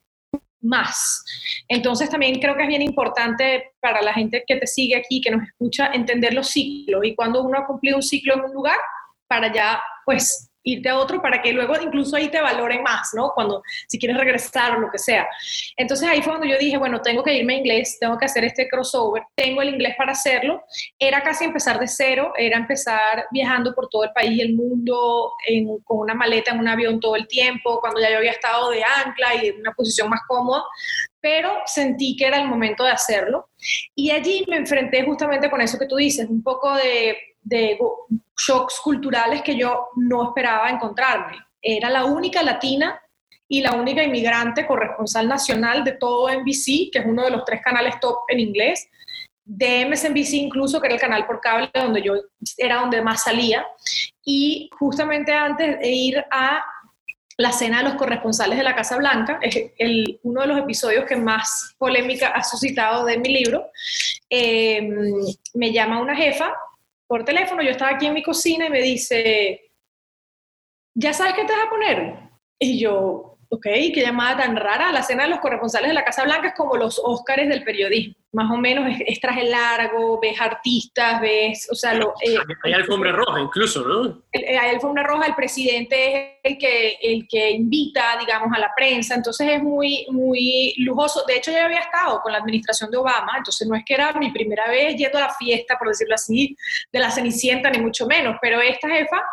más. 0.62 1.24
Entonces 1.68 2.10
también 2.10 2.40
creo 2.40 2.56
que 2.56 2.64
es 2.64 2.68
bien 2.68 2.82
importante 2.82 3.72
para 3.80 4.02
la 4.02 4.14
gente 4.14 4.44
que 4.46 4.56
te 4.56 4.68
sigue 4.68 4.96
aquí, 4.96 5.22
que 5.22 5.32
nos 5.32 5.44
escucha, 5.48 5.92
entender 5.94 6.34
los 6.34 6.50
ciclos 6.50 7.04
y 7.04 7.16
cuando 7.16 7.44
uno 7.44 7.60
ha 7.60 7.68
cumplido 7.68 7.98
un 7.98 8.04
ciclo 8.04 8.36
en 8.36 8.46
un 8.46 8.54
lugar, 8.54 8.78
para 9.28 9.52
ya 9.54 9.82
pues 10.06 10.47
irte 10.68 10.90
a 10.90 10.98
otro 10.98 11.22
para 11.22 11.42
que 11.42 11.54
luego 11.54 11.76
incluso 11.82 12.16
ahí 12.16 12.30
te 12.30 12.42
valoren 12.42 12.84
más, 12.84 13.12
¿no? 13.14 13.32
Cuando, 13.34 13.64
si 13.88 13.98
quieres 13.98 14.18
regresar 14.18 14.78
o 14.78 14.80
lo 14.80 14.92
que 14.92 15.00
sea. 15.00 15.28
Entonces 15.76 16.08
ahí 16.08 16.22
fue 16.22 16.34
cuando 16.34 16.48
yo 16.48 16.58
dije, 16.58 16.78
bueno, 16.78 17.02
tengo 17.02 17.24
que 17.24 17.34
irme 17.34 17.56
a 17.56 17.58
inglés, 17.58 17.98
tengo 18.00 18.18
que 18.18 18.26
hacer 18.26 18.44
este 18.44 18.68
crossover, 18.68 19.24
tengo 19.36 19.62
el 19.62 19.70
inglés 19.70 19.96
para 19.98 20.12
hacerlo. 20.12 20.64
Era 21.00 21.22
casi 21.22 21.46
empezar 21.46 21.80
de 21.80 21.88
cero, 21.88 22.34
era 22.38 22.58
empezar 22.58 23.26
viajando 23.32 23.74
por 23.74 23.88
todo 23.90 24.04
el 24.04 24.12
país 24.12 24.32
y 24.32 24.42
el 24.42 24.56
mundo 24.56 25.34
con 25.84 26.00
una 26.00 26.14
maleta 26.14 26.52
en 26.52 26.60
un 26.60 26.68
avión 26.68 27.00
todo 27.00 27.16
el 27.16 27.28
tiempo, 27.28 27.80
cuando 27.80 28.00
ya 28.02 28.10
yo 28.10 28.18
había 28.18 28.32
estado 28.32 28.70
de 28.72 28.84
ancla 28.84 29.36
y 29.36 29.48
en 29.48 29.60
una 29.60 29.72
posición 29.74 30.10
más 30.10 30.22
cómoda, 30.28 30.64
pero 31.20 31.52
sentí 31.66 32.16
que 32.16 32.28
era 32.28 32.40
el 32.40 32.48
momento 32.48 32.84
de 32.84 32.92
hacerlo. 32.92 33.50
Y 33.96 34.12
allí 34.12 34.46
me 34.48 34.58
enfrenté 34.58 35.04
justamente 35.04 35.50
con 35.50 35.62
eso 35.62 35.80
que 35.80 35.88
tú 35.88 35.96
dices, 35.96 36.28
un 36.30 36.44
poco 36.44 36.74
de 36.76 37.18
shocks 38.38 38.80
culturales 38.84 39.42
que 39.42 39.58
yo 39.58 39.90
no 39.96 40.30
esperaba 40.30 40.70
encontrarme. 40.70 41.38
Era 41.62 41.90
la 41.90 42.06
única 42.06 42.44
latina 42.44 43.02
y 43.48 43.62
la 43.62 43.74
única 43.74 44.04
inmigrante 44.04 44.68
corresponsal 44.68 45.28
nacional 45.28 45.84
de 45.84 45.94
todo 45.94 46.30
NBC, 46.30 46.92
que 46.92 47.00
es 47.00 47.06
uno 47.06 47.24
de 47.24 47.32
los 47.32 47.46
tres 47.46 47.62
canales 47.64 48.00
top 48.00 48.18
en 48.28 48.40
inglés, 48.42 48.90
de 49.46 49.86
MSNBC 49.86 50.34
incluso, 50.34 50.82
que 50.82 50.88
era 50.88 50.96
el 50.96 51.02
canal 51.02 51.26
por 51.26 51.40
cable 51.40 51.70
donde 51.74 52.02
yo 52.02 52.16
era 52.58 52.82
donde 52.82 53.02
más 53.02 53.24
salía. 53.24 53.66
Y 54.26 54.70
justamente 54.78 55.32
antes 55.32 55.80
de 55.80 55.90
ir 55.90 56.26
a 56.30 56.62
la 57.38 57.52
cena 57.52 57.78
de 57.78 57.84
los 57.84 57.96
corresponsales 57.96 58.58
de 58.58 58.64
la 58.64 58.76
Casa 58.76 58.98
Blanca, 58.98 59.40
es 59.42 59.72
el, 59.78 60.20
uno 60.24 60.42
de 60.42 60.48
los 60.48 60.60
episodios 60.60 61.06
que 61.06 61.16
más 61.16 61.76
polémica 61.78 62.30
ha 62.30 62.44
suscitado 62.44 63.06
de 63.06 63.18
mi 63.20 63.30
libro, 63.30 63.70
eh, 64.30 64.90
me 65.54 65.72
llama 65.72 66.02
una 66.02 66.16
jefa 66.16 66.52
por 67.06 67.24
teléfono, 67.24 67.62
yo 67.62 67.70
estaba 67.70 67.92
aquí 67.92 68.08
en 68.08 68.14
mi 68.16 68.24
cocina 68.24 68.66
y 68.66 68.70
me 68.70 68.82
dice, 68.82 69.72
¿ya 70.96 71.14
sabes 71.14 71.34
qué 71.36 71.46
te 71.46 71.54
vas 71.54 71.68
a 71.68 71.70
poner? 71.70 72.20
Y 72.60 72.80
yo, 72.80 73.38
Ok, 73.50 73.64
qué 73.64 74.02
llamada 74.02 74.44
tan 74.44 74.56
rara. 74.58 74.92
La 74.92 75.04
cena 75.04 75.24
de 75.24 75.30
los 75.30 75.40
corresponsales 75.40 75.88
de 75.88 75.94
la 75.94 76.04
Casa 76.04 76.24
Blanca 76.24 76.50
es 76.50 76.54
como 76.54 76.76
los 76.76 77.00
Óscares 77.04 77.48
del 77.48 77.64
periodismo. 77.64 78.16
Más 78.34 78.52
o 78.52 78.58
menos 78.58 78.94
es, 79.06 79.20
traje 79.20 79.46
largo, 79.46 80.20
ves 80.22 80.40
artistas, 80.40 81.22
ves, 81.22 81.68
o 81.72 81.76
sea, 81.76 81.94
lo, 81.94 82.14
eh, 82.22 82.38
hay 82.64 82.74
alfombra 82.74 83.12
roja 83.14 83.40
incluso, 83.40 83.88
¿no? 83.88 84.22
Eh, 84.34 84.58
hay 84.58 84.76
alfombra 84.76 85.04
roja, 85.04 85.28
el 85.28 85.36
presidente 85.36 86.40
es 86.44 86.52
el 86.52 86.58
que, 86.58 86.98
el 87.02 87.28
que 87.28 87.52
invita, 87.52 88.18
digamos, 88.20 88.50
a 88.54 88.60
la 88.60 88.72
prensa, 88.76 89.16
entonces 89.16 89.48
es 89.50 89.64
muy, 89.64 90.06
muy 90.12 90.74
lujoso. 90.78 91.24
De 91.26 91.38
hecho, 91.38 91.52
yo 91.52 91.64
había 91.64 91.80
estado 91.80 92.22
con 92.22 92.34
la 92.34 92.40
administración 92.40 92.92
de 92.92 92.98
Obama, 92.98 93.34
entonces 93.38 93.68
no 93.68 93.76
es 93.76 93.84
que 93.86 93.94
era 93.94 94.12
mi 94.14 94.32
primera 94.32 94.68
vez 94.70 94.96
yendo 94.98 95.18
a 95.18 95.22
la 95.22 95.34
fiesta, 95.34 95.78
por 95.80 95.88
decirlo 95.88 96.16
así, 96.16 96.56
de 96.92 97.00
la 97.00 97.12
Cenicienta, 97.12 97.70
ni 97.70 97.80
mucho 97.80 98.06
menos, 98.06 98.38
pero 98.42 98.60
esta 98.62 98.90
jefa 98.90 99.24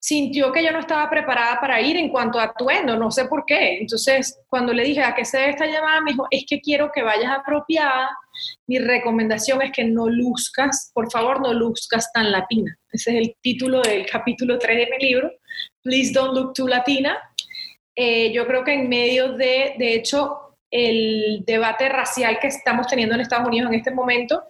sintió 0.00 0.50
que 0.50 0.64
yo 0.64 0.72
no 0.72 0.78
estaba 0.80 1.08
preparada 1.10 1.60
para 1.60 1.80
ir 1.80 1.96
en 1.96 2.08
cuanto 2.08 2.40
a 2.40 2.44
atuendo, 2.44 2.96
no 2.96 3.10
sé 3.10 3.26
por 3.26 3.44
qué. 3.44 3.78
Entonces, 3.78 4.40
cuando 4.48 4.72
le 4.72 4.82
dije 4.82 5.02
a 5.02 5.14
qué 5.14 5.26
se 5.26 5.38
debe 5.38 5.50
esta 5.50 5.66
llamada, 5.66 6.00
me 6.00 6.12
dijo, 6.12 6.26
es 6.30 6.44
que 6.48 6.60
quiero 6.60 6.90
que 6.90 7.02
vayas 7.02 7.30
apropiada. 7.30 8.08
Mi 8.66 8.78
recomendación 8.78 9.60
es 9.60 9.72
que 9.72 9.84
no 9.84 10.08
luzcas, 10.08 10.90
por 10.94 11.10
favor, 11.12 11.42
no 11.42 11.52
luzcas 11.52 12.10
tan 12.12 12.32
latina. 12.32 12.74
Ese 12.90 13.10
es 13.10 13.16
el 13.28 13.36
título 13.42 13.82
del 13.82 14.06
capítulo 14.06 14.58
3 14.58 14.78
de 14.78 14.90
mi 14.90 15.06
libro, 15.06 15.30
Please 15.82 16.12
Don't 16.14 16.34
Look 16.34 16.54
Too 16.54 16.66
Latina. 16.66 17.18
Eh, 17.94 18.32
yo 18.32 18.46
creo 18.46 18.64
que 18.64 18.72
en 18.72 18.88
medio 18.88 19.34
de, 19.34 19.74
de 19.78 19.94
hecho, 19.94 20.56
el 20.70 21.44
debate 21.46 21.90
racial 21.90 22.38
que 22.40 22.46
estamos 22.46 22.86
teniendo 22.86 23.14
en 23.14 23.20
Estados 23.20 23.46
Unidos 23.46 23.70
en 23.70 23.78
este 23.78 23.90
momento, 23.90 24.44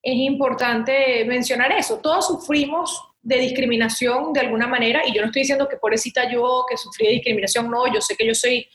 es 0.00 0.14
importante 0.14 1.24
mencionar 1.24 1.72
eso. 1.72 1.98
Todos 1.98 2.28
sufrimos 2.28 3.11
de 3.22 3.38
discriminación 3.38 4.32
de 4.32 4.40
alguna 4.40 4.66
manera, 4.66 5.02
y 5.06 5.14
yo 5.14 5.20
no 5.20 5.26
estoy 5.26 5.42
diciendo 5.42 5.68
que 5.68 5.76
pobrecita 5.76 6.30
yo 6.30 6.64
que 6.68 6.76
sufrí 6.76 7.06
de 7.06 7.12
discriminación, 7.12 7.70
no, 7.70 7.92
yo 7.92 8.00
sé 8.00 8.16
que 8.16 8.26
yo 8.26 8.34
soy 8.34 8.66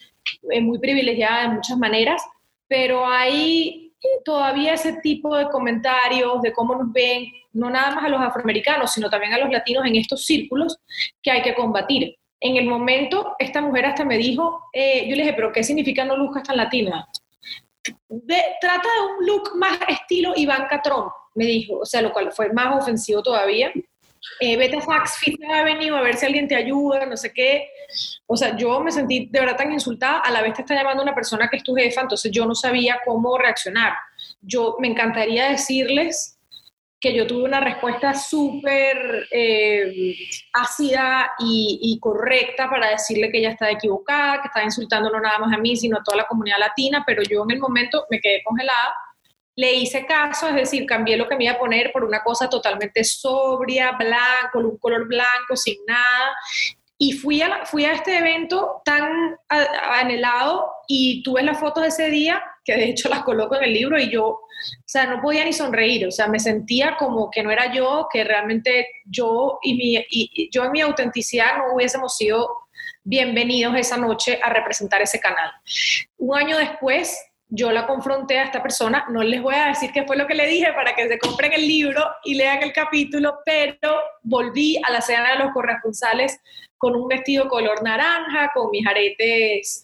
eh, 0.51 0.61
muy 0.61 0.79
privilegiada 0.79 1.43
de 1.43 1.55
muchas 1.55 1.77
maneras, 1.77 2.23
pero 2.67 3.05
hay 3.05 3.93
todavía 4.23 4.73
ese 4.73 4.93
tipo 5.01 5.35
de 5.35 5.49
comentarios 5.49 6.41
de 6.41 6.53
cómo 6.53 6.75
nos 6.75 6.91
ven, 6.93 7.25
no 7.53 7.69
nada 7.69 7.95
más 7.95 8.05
a 8.05 8.09
los 8.09 8.21
afroamericanos, 8.21 8.93
sino 8.93 9.09
también 9.09 9.33
a 9.33 9.37
los 9.39 9.49
latinos 9.49 9.85
en 9.85 9.95
estos 9.95 10.25
círculos 10.25 10.77
que 11.21 11.31
hay 11.31 11.41
que 11.41 11.55
combatir. 11.55 12.15
En 12.39 12.55
el 12.55 12.67
momento, 12.67 13.35
esta 13.39 13.61
mujer 13.61 13.85
hasta 13.87 14.05
me 14.05 14.17
dijo, 14.17 14.61
eh, 14.71 15.07
yo 15.09 15.15
le 15.15 15.23
dije, 15.23 15.33
pero 15.33 15.51
¿qué 15.51 15.63
significa 15.63 16.05
no 16.05 16.15
luzcas 16.15 16.43
tan 16.43 16.57
latina? 16.57 17.07
trata 18.59 18.89
de 18.95 19.05
un 19.17 19.25
look 19.25 19.55
más 19.55 19.79
estilo 19.87 20.33
Iván 20.35 20.67
Trump, 20.83 21.09
me 21.35 21.45
dijo, 21.45 21.79
o 21.79 21.85
sea, 21.85 22.01
lo 22.01 22.11
cual 22.11 22.31
fue 22.33 22.51
más 22.51 22.81
ofensivo 22.81 23.23
todavía 23.23 23.71
eh, 24.39 24.57
vete 24.57 24.77
a 24.77 24.81
Saks 24.81 25.17
Fifth 25.17 25.43
Avenue 25.49 25.97
a 25.97 26.01
ver 26.01 26.15
si 26.15 26.25
alguien 26.25 26.47
te 26.47 26.55
ayuda, 26.55 27.05
no 27.05 27.17
sé 27.17 27.33
qué. 27.33 27.69
O 28.25 28.35
sea, 28.35 28.55
yo 28.55 28.79
me 28.81 28.91
sentí 28.91 29.27
de 29.31 29.39
verdad 29.39 29.57
tan 29.57 29.71
insultada, 29.71 30.19
a 30.19 30.31
la 30.31 30.41
vez 30.41 30.53
te 30.53 30.61
está 30.61 30.75
llamando 30.75 31.03
una 31.03 31.15
persona 31.15 31.47
que 31.49 31.57
es 31.57 31.63
tu 31.63 31.75
jefa, 31.75 32.01
entonces 32.01 32.31
yo 32.31 32.45
no 32.45 32.55
sabía 32.55 32.99
cómo 33.05 33.37
reaccionar. 33.37 33.93
Yo 34.41 34.77
me 34.79 34.87
encantaría 34.87 35.49
decirles 35.49 36.37
que 36.99 37.13
yo 37.13 37.27
tuve 37.27 37.43
una 37.43 37.59
respuesta 37.59 38.13
súper 38.15 39.27
eh, 39.31 40.15
ácida 40.53 41.31
y, 41.39 41.79
y, 41.81 41.99
correcta 41.99 42.67
para 42.69 42.89
decirle 42.89 43.31
que 43.31 43.37
ella 43.37 43.51
estaba 43.51 43.71
equivocada, 43.71 44.41
que 44.41 44.47
estaba 44.47 44.65
insultando 44.65 45.11
no 45.11 45.19
nada 45.19 45.37
más 45.37 45.53
a 45.53 45.59
mí, 45.59 45.75
sino 45.75 45.97
a 45.97 46.03
toda 46.03 46.17
la 46.17 46.25
comunidad 46.25 46.57
latina, 46.57 47.03
pero 47.05 47.21
yo 47.21 47.43
en 47.43 47.51
el 47.51 47.59
momento 47.59 48.05
me 48.09 48.19
quedé 48.19 48.41
congelada 48.43 48.95
le 49.57 49.73
hice 49.73 50.05
caso, 50.05 50.47
es 50.47 50.55
decir, 50.55 50.85
cambié 50.85 51.17
lo 51.17 51.27
que 51.27 51.35
me 51.35 51.45
iba 51.45 51.53
a 51.53 51.59
poner 51.59 51.91
por 51.91 52.03
una 52.03 52.21
cosa 52.23 52.47
totalmente 52.47 53.03
sobria, 53.03 53.93
blanco, 53.93 54.59
un 54.59 54.77
color 54.77 55.07
blanco, 55.07 55.55
sin 55.55 55.83
nada. 55.87 56.35
Y 56.99 57.13
fui 57.13 57.41
a, 57.41 57.65
fui 57.65 57.83
a 57.83 57.93
este 57.93 58.19
evento 58.19 58.83
tan 58.85 59.35
anhelado 59.49 60.71
y 60.87 61.23
tuve 61.23 61.41
las 61.41 61.59
fotos 61.59 61.81
de 61.81 61.89
ese 61.89 62.09
día, 62.09 62.43
que 62.63 62.75
de 62.75 62.85
hecho 62.85 63.09
las 63.09 63.23
coloco 63.23 63.55
en 63.55 63.63
el 63.63 63.73
libro, 63.73 63.99
y 63.99 64.11
yo, 64.11 64.27
o 64.27 64.47
sea, 64.85 65.07
no 65.07 65.21
podía 65.23 65.43
ni 65.43 65.53
sonreír, 65.53 66.05
o 66.05 66.11
sea, 66.11 66.27
me 66.27 66.39
sentía 66.39 66.95
como 66.95 67.31
que 67.31 67.41
no 67.41 67.49
era 67.49 67.73
yo, 67.73 68.07
que 68.13 68.23
realmente 68.23 68.87
yo 69.05 69.57
y, 69.63 69.73
mi, 69.73 70.05
y 70.09 70.49
yo 70.51 70.65
en 70.65 70.71
mi 70.71 70.81
autenticidad 70.81 71.57
no 71.57 71.73
hubiésemos 71.73 72.15
sido 72.15 72.47
bienvenidos 73.03 73.75
esa 73.75 73.97
noche 73.97 74.39
a 74.43 74.49
representar 74.49 75.01
ese 75.01 75.19
canal. 75.19 75.49
Un 76.17 76.37
año 76.37 76.57
después, 76.57 77.17
yo 77.49 77.71
la 77.71 77.87
confronté 77.87 78.39
a 78.39 78.43
esta 78.43 78.61
persona, 78.61 79.05
no 79.09 79.23
les 79.23 79.41
voy 79.41 79.55
a 79.55 79.67
decir 79.67 79.91
qué 79.93 80.03
fue 80.03 80.17
lo 80.17 80.27
que 80.27 80.35
le 80.35 80.47
dije 80.47 80.73
para 80.73 80.93
que 80.95 81.07
se 81.07 81.17
compren 81.17 81.53
el 81.53 81.67
libro 81.67 82.03
y 82.23 82.35
lean 82.35 82.61
el 82.61 82.73
capítulo, 82.73 83.35
pero 83.45 84.01
volví 84.21 84.77
a 84.83 84.91
la 84.91 85.01
cena 85.01 85.31
de 85.31 85.43
los 85.43 85.53
corresponsales 85.53 86.39
con 86.77 86.95
un 86.95 87.07
vestido 87.07 87.47
color 87.47 87.81
naranja, 87.83 88.51
con 88.53 88.69
mis 88.69 88.85
aretes 88.85 89.83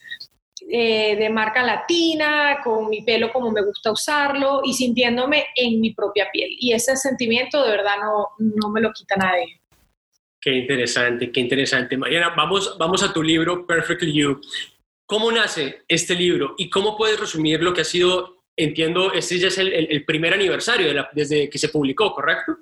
eh, 0.69 1.15
de 1.15 1.29
marca 1.29 1.63
latina, 1.63 2.59
con 2.63 2.89
mi 2.89 3.01
pelo 3.01 3.31
como 3.31 3.49
me 3.51 3.63
gusta 3.63 3.91
usarlo 3.91 4.61
y 4.63 4.73
sintiéndome 4.73 5.45
en 5.55 5.79
mi 5.79 5.93
propia 5.93 6.27
piel. 6.31 6.49
Y 6.59 6.73
ese 6.73 6.95
sentimiento 6.97 7.63
de 7.63 7.71
verdad 7.71 7.95
no, 8.01 8.29
no 8.39 8.69
me 8.69 8.81
lo 8.81 8.91
quita 8.91 9.15
nadie. 9.15 9.59
Qué 10.39 10.51
interesante, 10.51 11.31
qué 11.31 11.39
interesante. 11.39 11.95
Mariana, 11.95 12.33
vamos, 12.35 12.77
vamos 12.77 13.01
a 13.01 13.13
tu 13.13 13.23
libro 13.23 13.65
Perfectly 13.65 14.13
You. 14.13 14.41
¿Cómo 15.05 15.31
nace 15.31 15.83
este 15.87 16.15
libro 16.15 16.55
y 16.57 16.69
cómo 16.69 16.97
puedes 16.97 17.19
resumir 17.19 17.61
lo 17.61 17.73
que 17.73 17.81
ha 17.81 17.85
sido, 17.85 18.43
entiendo, 18.55 19.13
este 19.13 19.37
ya 19.37 19.47
es 19.47 19.57
el, 19.57 20.05
primer 20.05 20.33
aniversario 20.33 20.93
desde 21.13 21.49
que 21.49 21.57
se 21.57 21.69
publicó, 21.69 22.13
¿correcto? 22.13 22.57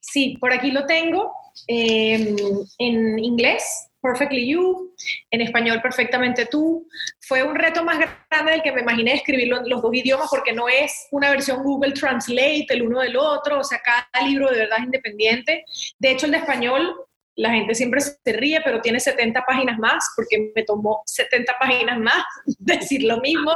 Sí, 0.00 0.36
por 0.38 0.52
aquí 0.52 0.70
lo 0.70 0.86
tengo 0.86 1.32
em, 1.66 2.36
en 2.78 3.18
inglés, 3.18 3.88
Perfectly 4.00 4.48
You, 4.48 4.94
en 5.30 5.40
español 5.40 5.82
Perfectamente 5.82 6.46
Tú. 6.46 6.86
Fue 7.20 7.42
un 7.42 7.54
reto 7.54 7.82
más 7.84 7.98
grande 8.30 8.52
del 8.52 8.62
que 8.62 8.72
me 8.72 8.82
imaginé 8.82 9.14
escribirlo 9.14 9.58
en 9.58 9.68
los 9.68 9.82
dos 9.82 9.92
idiomas 9.92 10.28
porque 10.30 10.52
no 10.52 10.68
es 10.68 11.08
una 11.10 11.30
versión 11.30 11.62
Google 11.62 11.92
Translate 11.92 12.66
el 12.68 12.82
uno 12.82 13.00
del 13.00 13.16
otro, 13.16 13.60
o 13.60 13.64
sea, 13.64 13.80
cada 13.80 14.26
libro 14.26 14.50
de 14.50 14.58
verdad 14.58 14.78
es 14.78 14.84
independiente. 14.84 15.64
De 15.98 16.12
hecho, 16.12 16.26
el 16.26 16.32
de 16.32 16.38
español 16.38 16.94
la 17.38 17.50
gente 17.50 17.72
siempre 17.74 18.00
se 18.00 18.18
ríe, 18.26 18.60
pero 18.64 18.80
tiene 18.80 18.98
70 18.98 19.44
páginas 19.46 19.78
más, 19.78 20.04
porque 20.16 20.50
me 20.54 20.64
tomó 20.64 21.02
70 21.06 21.54
páginas 21.58 21.98
más 21.98 22.24
decir 22.58 23.04
lo 23.04 23.20
mismo 23.20 23.52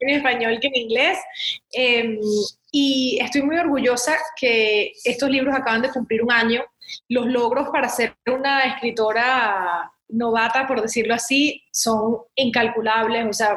en 0.00 0.16
español 0.16 0.58
que 0.58 0.68
en 0.68 0.76
inglés. 0.76 1.18
Em, 1.72 2.18
y 2.72 3.18
estoy 3.20 3.42
muy 3.42 3.58
orgullosa 3.58 4.16
que 4.40 4.92
estos 5.04 5.28
libros 5.28 5.54
acaban 5.54 5.82
de 5.82 5.90
cumplir 5.90 6.22
un 6.22 6.32
año. 6.32 6.64
Los 7.10 7.26
logros 7.26 7.68
para 7.68 7.90
ser 7.90 8.14
una 8.26 8.64
escritora 8.64 9.92
novata, 10.08 10.66
por 10.66 10.80
decirlo 10.80 11.14
así, 11.14 11.62
son 11.70 12.18
incalculables. 12.36 13.26
O 13.28 13.32
sea, 13.34 13.56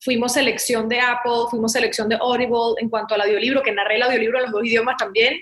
fuimos 0.00 0.32
selección 0.32 0.88
de 0.88 1.00
Apple, 1.00 1.46
fuimos 1.48 1.72
selección 1.72 2.08
de 2.08 2.16
Audible 2.16 2.74
en 2.78 2.88
cuanto 2.88 3.14
al 3.14 3.20
audiolibro, 3.20 3.62
que 3.62 3.72
narré 3.72 3.96
el 3.96 4.02
audiolibro 4.02 4.38
en 4.38 4.44
los 4.44 4.52
dos 4.52 4.64
idiomas 4.64 4.96
también. 4.96 5.34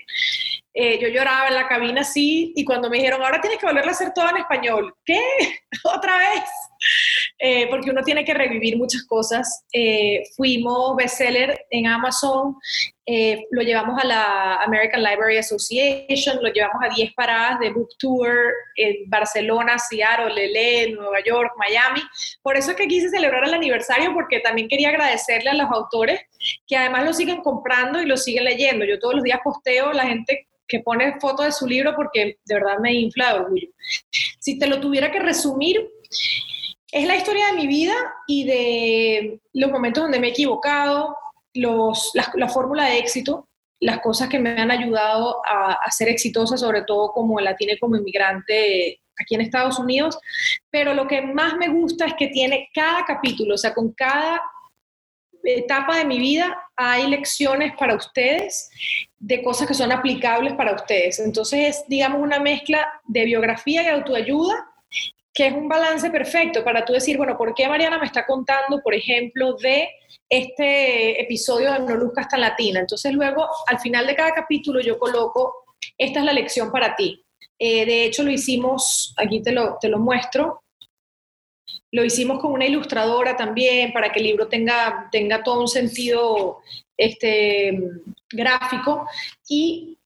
Eh, 0.73 0.99
yo 1.01 1.09
lloraba 1.09 1.49
en 1.49 1.55
la 1.55 1.67
cabina 1.67 2.01
así 2.01 2.53
y 2.55 2.63
cuando 2.63 2.89
me 2.89 2.97
dijeron, 2.97 3.21
ahora 3.21 3.41
tienes 3.41 3.59
que 3.59 3.65
volverlo 3.65 3.91
a 3.91 3.93
hacer 3.93 4.13
todo 4.13 4.29
en 4.29 4.37
español, 4.37 4.93
¿qué? 5.03 5.19
¿Otra 5.83 6.17
vez? 6.17 6.43
Eh, 7.37 7.67
porque 7.69 7.91
uno 7.91 8.01
tiene 8.03 8.23
que 8.23 8.33
revivir 8.33 8.77
muchas 8.77 9.03
cosas. 9.03 9.65
Eh, 9.73 10.23
fuimos 10.37 10.95
bestseller 10.95 11.65
en 11.69 11.87
Amazon, 11.87 12.55
lo 13.51 13.61
llevamos 13.61 14.01
a 14.01 14.07
la 14.07 14.55
American 14.63 15.03
Library 15.03 15.37
Association, 15.37 16.41
lo 16.41 16.53
llevamos 16.53 16.81
a 16.81 16.95
10 16.95 17.13
paradas 17.13 17.59
de 17.59 17.71
book 17.71 17.89
tour 17.99 18.31
en 18.77 19.09
Barcelona, 19.09 19.77
Seattle, 19.77 20.33
Lele, 20.33 20.93
Nueva 20.93 21.21
York, 21.21 21.51
Miami. 21.57 22.01
Por 22.41 22.55
eso 22.55 22.71
es 22.71 22.77
que 22.77 22.87
quise 22.87 23.09
celebrar 23.09 23.43
el 23.43 23.53
aniversario 23.53 24.13
porque 24.13 24.39
también 24.39 24.69
quería 24.69 24.89
agradecerle 24.89 25.49
a 25.49 25.55
los 25.55 25.69
autores 25.69 26.21
que 26.65 26.77
además 26.77 27.03
lo 27.03 27.13
siguen 27.13 27.41
comprando 27.41 28.01
y 28.01 28.05
lo 28.05 28.15
siguen 28.15 28.45
leyendo. 28.45 28.85
Yo 28.85 28.97
todos 28.97 29.15
los 29.15 29.23
días 29.23 29.41
posteo 29.43 29.91
la 29.91 30.05
gente 30.05 30.47
que 30.71 30.79
pone 30.79 31.19
fotos 31.19 31.45
de 31.45 31.51
su 31.51 31.67
libro 31.67 31.93
porque 31.97 32.39
de 32.45 32.55
verdad 32.55 32.79
me 32.79 32.93
infla 32.93 33.33
de 33.33 33.39
orgullo. 33.41 33.67
Si 34.39 34.57
te 34.57 34.67
lo 34.67 34.79
tuviera 34.79 35.11
que 35.11 35.19
resumir, 35.19 35.85
es 36.89 37.05
la 37.05 37.17
historia 37.17 37.47
de 37.47 37.53
mi 37.53 37.67
vida 37.67 37.93
y 38.25 38.45
de 38.45 39.41
los 39.51 39.69
momentos 39.69 40.03
donde 40.03 40.21
me 40.21 40.27
he 40.27 40.31
equivocado, 40.31 41.17
los, 41.53 42.11
la, 42.13 42.47
fórmula 42.47 42.85
de 42.85 42.99
éxito, 42.99 43.49
las 43.81 43.99
cosas 43.99 44.29
que 44.29 44.39
me 44.39 44.51
han 44.51 44.71
ayudado 44.71 45.41
a, 45.45 45.91
ser 45.91 46.07
exitosa, 46.07 46.55
sobre 46.55 46.83
todo 46.83 47.11
como 47.11 47.37
latina 47.41 47.73
y 47.73 47.79
como 47.79 47.97
inmigrante 47.97 49.01
aquí 49.19 49.35
en 49.35 49.41
Estados 49.41 49.77
Unidos, 49.77 50.17
pero 50.69 50.93
lo 50.93 51.05
que 51.05 51.21
más 51.21 51.55
me 51.57 51.67
gusta 51.67 52.05
es 52.05 52.13
que 52.17 52.29
tiene 52.29 52.69
cada 52.73 53.03
capítulo, 53.05 53.55
o 53.55 53.57
sea, 53.57 53.73
con 53.73 53.91
cada 53.91 54.41
etapa 55.43 55.97
de 55.97 56.05
mi 56.05 56.19
vida 56.19 56.57
hay 56.75 57.07
lecciones 57.07 57.73
para 57.77 57.95
ustedes 57.95 58.69
de 59.19 59.43
cosas 59.43 59.67
que 59.67 59.73
son 59.73 59.91
aplicables 59.91 60.53
para 60.53 60.73
ustedes. 60.73 61.19
Entonces 61.19 61.77
es, 61.77 61.83
digamos, 61.87 62.21
una 62.21 62.39
mezcla 62.39 62.87
de 63.05 63.25
biografía 63.25 63.83
y 63.83 63.87
autoayuda, 63.87 64.67
que 65.33 65.47
es 65.47 65.53
un 65.53 65.69
balance 65.69 66.09
perfecto 66.09 66.63
para 66.63 66.83
tú 66.83 66.93
decir, 66.93 67.17
bueno, 67.17 67.37
¿por 67.37 67.53
qué 67.53 67.67
Mariana 67.67 67.99
me 67.99 68.05
está 68.05 68.25
contando, 68.25 68.81
por 68.83 68.93
ejemplo, 68.93 69.53
de 69.53 69.89
este 70.29 71.21
episodio 71.21 71.71
de 71.71 71.79
No 71.79 71.95
Luzcas 71.95 72.27
tan 72.27 72.41
Latina? 72.41 72.79
Entonces 72.79 73.13
luego, 73.13 73.47
al 73.67 73.79
final 73.79 74.07
de 74.07 74.15
cada 74.15 74.31
capítulo, 74.31 74.81
yo 74.81 74.97
coloco, 74.97 75.65
esta 75.97 76.19
es 76.19 76.25
la 76.25 76.33
lección 76.33 76.71
para 76.71 76.95
ti. 76.95 77.23
Eh, 77.57 77.85
de 77.85 78.05
hecho, 78.05 78.23
lo 78.23 78.31
hicimos, 78.31 79.13
aquí 79.17 79.41
te 79.41 79.51
lo, 79.51 79.77
te 79.79 79.87
lo 79.87 79.99
muestro, 79.99 80.63
lo 81.91 82.05
hicimos 82.05 82.39
con 82.39 82.53
una 82.53 82.65
ilustradora 82.65 83.35
también 83.35 83.91
para 83.91 84.11
que 84.11 84.19
el 84.19 84.25
libro 84.25 84.47
tenga, 84.47 85.09
tenga 85.11 85.43
todo 85.43 85.61
un 85.61 85.67
sentido 85.67 86.59
este, 86.97 87.77
gráfico 88.31 89.05
y 89.47 89.97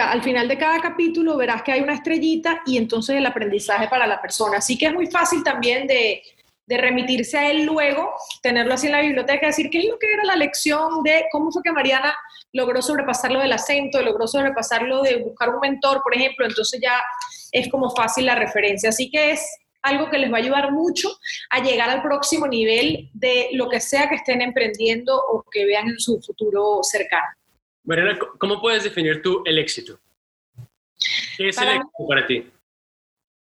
al 0.00 0.22
final 0.22 0.48
de 0.48 0.58
cada 0.58 0.80
capítulo 0.80 1.36
verás 1.36 1.62
que 1.62 1.72
hay 1.72 1.80
una 1.80 1.94
estrellita 1.94 2.62
y 2.66 2.76
entonces 2.76 3.16
el 3.16 3.26
aprendizaje 3.26 3.88
para 3.88 4.06
la 4.06 4.20
persona. 4.20 4.58
Así 4.58 4.76
que 4.76 4.86
es 4.86 4.94
muy 4.94 5.06
fácil 5.06 5.42
también 5.42 5.86
de, 5.86 6.22
de 6.66 6.76
remitirse 6.76 7.38
a 7.38 7.50
él 7.50 7.64
luego, 7.64 8.12
tenerlo 8.42 8.74
así 8.74 8.86
en 8.86 8.92
la 8.92 9.00
biblioteca, 9.00 9.46
decir 9.46 9.70
qué 9.70 9.78
es 9.78 9.86
lo 9.86 9.98
que 9.98 10.06
era 10.12 10.24
la 10.24 10.36
lección 10.36 11.02
de 11.02 11.24
cómo 11.30 11.50
fue 11.50 11.62
que 11.62 11.72
Mariana 11.72 12.14
logró 12.52 12.82
sobrepasarlo 12.82 13.40
del 13.40 13.52
acento, 13.52 14.02
logró 14.02 14.26
sobrepasarlo 14.26 15.02
de 15.02 15.22
buscar 15.22 15.50
un 15.50 15.60
mentor, 15.60 16.02
por 16.02 16.14
ejemplo, 16.14 16.46
entonces 16.46 16.80
ya 16.82 17.02
es 17.50 17.70
como 17.70 17.90
fácil 17.90 18.26
la 18.26 18.34
referencia. 18.34 18.90
Así 18.90 19.10
que 19.10 19.32
es 19.32 19.42
algo 19.82 20.10
que 20.10 20.18
les 20.18 20.32
va 20.32 20.36
a 20.36 20.40
ayudar 20.40 20.72
mucho 20.72 21.08
a 21.50 21.62
llegar 21.62 21.90
al 21.90 22.02
próximo 22.02 22.46
nivel 22.46 23.10
de 23.12 23.50
lo 23.52 23.68
que 23.68 23.80
sea 23.80 24.08
que 24.08 24.16
estén 24.16 24.40
emprendiendo 24.40 25.16
o 25.16 25.44
que 25.50 25.64
vean 25.66 25.88
en 25.88 25.98
su 25.98 26.20
futuro 26.20 26.80
cercano. 26.82 27.26
Mariana, 27.84 28.18
¿cómo 28.38 28.60
puedes 28.60 28.84
definir 28.84 29.22
tú 29.22 29.42
el 29.44 29.58
éxito? 29.58 29.98
¿Qué 31.36 31.48
es 31.48 31.58
el 31.58 31.68
éxito 31.68 32.06
para 32.08 32.26
ti? 32.26 32.50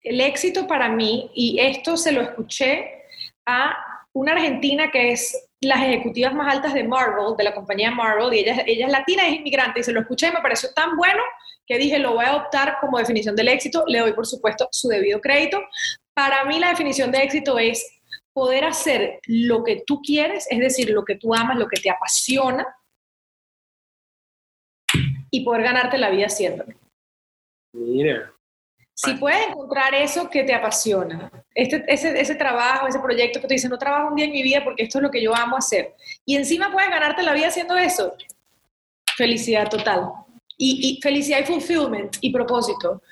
El 0.02 0.20
éxito 0.20 0.66
para 0.66 0.88
mí, 0.88 1.30
y 1.34 1.58
esto 1.60 1.96
se 1.96 2.12
lo 2.12 2.20
escuché 2.20 3.04
a 3.46 3.76
una 4.12 4.32
argentina 4.32 4.90
que 4.90 5.12
es 5.12 5.48
las 5.60 5.80
ejecutivas 5.82 6.34
más 6.34 6.52
altas 6.52 6.74
de 6.74 6.84
Marvel, 6.84 7.36
de 7.38 7.44
la 7.44 7.54
compañía 7.54 7.90
Marvel, 7.90 8.34
y 8.34 8.40
ella, 8.40 8.64
ella 8.66 8.86
es 8.86 8.92
latina, 8.92 9.26
es 9.26 9.36
inmigrante, 9.36 9.80
y 9.80 9.82
se 9.82 9.92
lo 9.92 10.00
escuché 10.00 10.28
y 10.28 10.32
me 10.32 10.42
pareció 10.42 10.70
tan 10.74 10.96
bueno 10.96 11.22
que 11.66 11.78
dije, 11.78 11.98
lo 11.98 12.14
voy 12.14 12.26
a 12.26 12.30
adoptar 12.30 12.76
como 12.80 12.98
definición 12.98 13.34
del 13.34 13.48
éxito, 13.48 13.84
le 13.86 14.00
doy 14.00 14.12
por 14.12 14.26
supuesto 14.26 14.68
su 14.70 14.88
debido 14.88 15.20
crédito. 15.20 15.62
Para 16.14 16.44
mí 16.44 16.58
la 16.58 16.70
definición 16.70 17.10
de 17.10 17.22
éxito 17.22 17.58
es 17.58 18.00
poder 18.32 18.64
hacer 18.64 19.20
lo 19.26 19.62
que 19.62 19.82
tú 19.86 20.00
quieres, 20.02 20.46
es 20.50 20.58
decir, 20.58 20.90
lo 20.90 21.04
que 21.04 21.16
tú 21.16 21.34
amas, 21.34 21.56
lo 21.56 21.68
que 21.68 21.80
te 21.80 21.90
apasiona, 21.90 22.66
y 25.30 25.44
poder 25.44 25.62
ganarte 25.62 25.98
la 25.98 26.10
vida 26.10 26.26
haciéndolo. 26.26 26.72
Mira. 27.72 28.32
Si 28.96 29.14
puedes 29.14 29.48
encontrar 29.48 29.92
eso 29.92 30.30
que 30.30 30.44
te 30.44 30.54
apasiona, 30.54 31.30
este, 31.52 31.84
ese, 31.88 32.20
ese 32.20 32.36
trabajo, 32.36 32.86
ese 32.86 33.00
proyecto 33.00 33.40
que 33.40 33.48
te 33.48 33.54
dice, 33.54 33.68
no 33.68 33.76
trabajo 33.76 34.10
un 34.10 34.14
día 34.14 34.26
en 34.26 34.30
mi 34.30 34.44
vida 34.44 34.62
porque 34.62 34.84
esto 34.84 34.98
es 34.98 35.02
lo 35.02 35.10
que 35.10 35.20
yo 35.20 35.34
amo 35.34 35.56
hacer, 35.56 35.94
y 36.24 36.36
encima 36.36 36.70
puedes 36.70 36.88
ganarte 36.88 37.24
la 37.24 37.32
vida 37.32 37.48
haciendo 37.48 37.76
eso, 37.76 38.14
felicidad 39.16 39.68
total. 39.68 40.10
Y, 40.56 41.00
felicidad 41.02 41.40
y 41.40 41.44
fulfillment 41.44 42.16
y 42.20 42.30
propósito. 42.30 43.02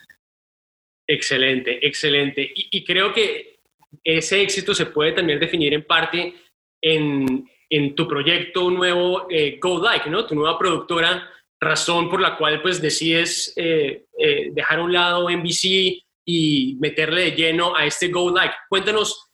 Excelente, 1.07 1.85
excelente. 1.87 2.53
Y, 2.55 2.85
creo 2.85 3.13
que 3.13 3.61
ese 4.05 4.41
éxito 4.43 4.75
se 4.75 4.87
puede 4.87 5.13
también 5.13 5.41
definir 5.41 5.75
en 5.75 5.85
parte 5.85 6.35
en, 6.81 7.49
en 7.69 7.95
tu 7.95 8.07
proyecto 8.09 8.71
nuevo 8.71 9.27
eh, 9.31 9.59
Go 9.61 9.83
Like, 9.83 10.09
¿no? 10.09 10.27
Tu 10.27 10.35
nueva 10.35 10.59
productora 10.59 11.29
razón 11.61 12.11
por 12.11 12.21
la 12.21 12.37
cual 12.37 12.61
pues 12.61 12.83
decides 12.83 13.53
eh, 13.57 14.07
eh, 14.19 14.51
dejar 14.53 14.81
a 14.81 14.83
un 14.83 14.93
lado 14.93 15.31
NBC 15.31 16.03
y 16.25 16.77
meterle 16.81 17.23
de 17.23 17.33
lleno 17.33 17.77
a 17.77 17.87
este 17.87 18.09
Go 18.09 18.31
Like. 18.31 18.55
Cuéntanos, 18.69 19.31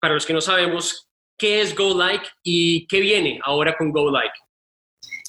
para 0.00 0.14
los 0.14 0.26
que 0.26 0.34
no 0.34 0.40
sabemos, 0.40 1.08
qué 1.38 1.60
es 1.60 1.74
Go 1.74 1.96
Like 1.96 2.26
y 2.42 2.86
qué 2.86 3.00
viene 3.00 3.40
ahora 3.42 3.76
con 3.76 3.92
Go 3.92 4.10
Like. 4.10 4.34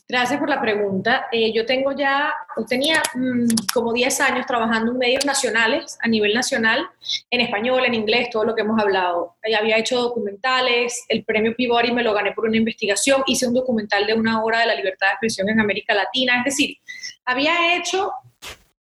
Gracias 0.07 0.39
por 0.39 0.49
la 0.49 0.61
pregunta. 0.61 1.25
Eh, 1.31 1.51
yo 1.51 1.65
tengo 1.65 1.91
ya, 1.91 2.31
tenía 2.69 3.01
mm, 3.15 3.47
como 3.73 3.91
10 3.91 4.21
años 4.21 4.45
trabajando 4.45 4.91
en 4.91 4.99
medios 4.99 5.25
nacionales, 5.25 5.97
a 5.99 6.07
nivel 6.07 6.35
nacional, 6.35 6.87
en 7.31 7.41
español, 7.41 7.83
en 7.85 7.95
inglés, 7.95 8.29
todo 8.29 8.45
lo 8.45 8.53
que 8.53 8.61
hemos 8.61 8.79
hablado. 8.79 9.37
Eh, 9.41 9.55
había 9.55 9.79
hecho 9.79 9.99
documentales, 9.99 11.03
el 11.09 11.25
premio 11.25 11.55
Pibori 11.55 11.91
me 11.91 12.03
lo 12.03 12.13
gané 12.13 12.33
por 12.33 12.45
una 12.45 12.57
investigación, 12.57 13.23
hice 13.25 13.47
un 13.47 13.55
documental 13.55 14.05
de 14.05 14.13
una 14.13 14.43
hora 14.43 14.59
de 14.59 14.67
la 14.67 14.75
libertad 14.75 15.07
de 15.07 15.13
expresión 15.13 15.49
en 15.49 15.59
América 15.59 15.95
Latina, 15.95 16.37
es 16.37 16.45
decir, 16.45 16.77
había 17.25 17.75
hecho 17.75 18.11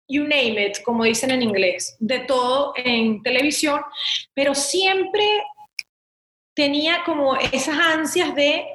you 0.07 0.23
name 0.23 0.67
it, 0.67 0.83
como 0.83 1.03
dicen 1.03 1.31
en 1.31 1.41
inglés, 1.41 1.97
de 1.99 2.19
todo 2.19 2.73
en 2.77 3.23
televisión, 3.23 3.81
pero 4.35 4.53
siempre 4.53 5.25
tenía 6.53 7.03
como 7.05 7.35
esas 7.35 7.77
ansias 7.79 8.33
de 8.35 8.65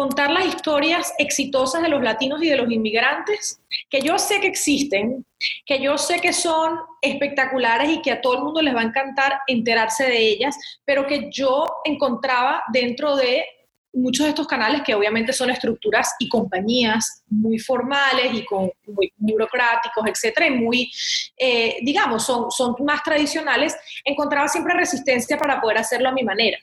contar 0.00 0.30
las 0.30 0.46
historias 0.46 1.12
exitosas 1.18 1.82
de 1.82 1.90
los 1.90 2.02
latinos 2.02 2.42
y 2.42 2.48
de 2.48 2.56
los 2.56 2.70
inmigrantes, 2.70 3.60
que 3.90 4.00
yo 4.00 4.18
sé 4.18 4.40
que 4.40 4.46
existen, 4.46 5.26
que 5.66 5.78
yo 5.78 5.98
sé 5.98 6.20
que 6.20 6.32
son 6.32 6.78
espectaculares 7.02 7.90
y 7.90 8.00
que 8.00 8.12
a 8.12 8.22
todo 8.22 8.38
el 8.38 8.44
mundo 8.44 8.62
les 8.62 8.74
va 8.74 8.80
a 8.80 8.84
encantar 8.84 9.40
enterarse 9.46 10.04
de 10.04 10.18
ellas, 10.18 10.56
pero 10.86 11.06
que 11.06 11.28
yo 11.30 11.66
encontraba 11.84 12.62
dentro 12.72 13.14
de 13.14 13.44
muchos 13.92 14.24
de 14.24 14.30
estos 14.30 14.46
canales 14.46 14.80
que 14.86 14.94
obviamente 14.94 15.34
son 15.34 15.50
estructuras 15.50 16.14
y 16.18 16.30
compañías 16.30 17.22
muy 17.28 17.58
formales 17.58 18.32
y 18.32 18.46
muy 18.86 19.12
burocráticos, 19.18 20.06
etcétera, 20.06 20.46
y 20.46 20.52
muy, 20.52 20.90
eh, 21.36 21.76
digamos, 21.82 22.24
son 22.24 22.74
más 22.86 23.02
tradicionales, 23.02 23.76
encontraba 24.02 24.48
siempre 24.48 24.72
resistencia 24.72 25.36
para 25.36 25.60
poder 25.60 25.76
hacerlo 25.76 26.08
a 26.08 26.12
mi 26.12 26.22
manera. 26.22 26.56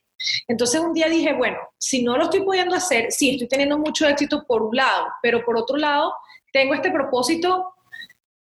Entonces 0.48 0.80
un 0.80 0.94
día 0.94 1.08
dije, 1.08 1.34
bueno, 1.34 1.58
si 1.78 2.04
no 2.04 2.18
lo 2.18 2.26
estoy 2.26 2.42
pudiendo 2.42 2.76
hacer, 2.76 3.12
sí, 3.12 3.32
estoy 3.32 3.48
teniendo 3.48 3.78
mucho 3.78 4.08
éxito 4.08 4.44
por 4.48 4.62
un 4.62 4.76
lado, 4.76 5.08
pero 5.22 5.44
por 5.44 5.58
otro 5.58 5.78
lado, 5.78 6.14
tengo 6.52 6.74
este 6.74 6.92
propósito, 6.92 7.74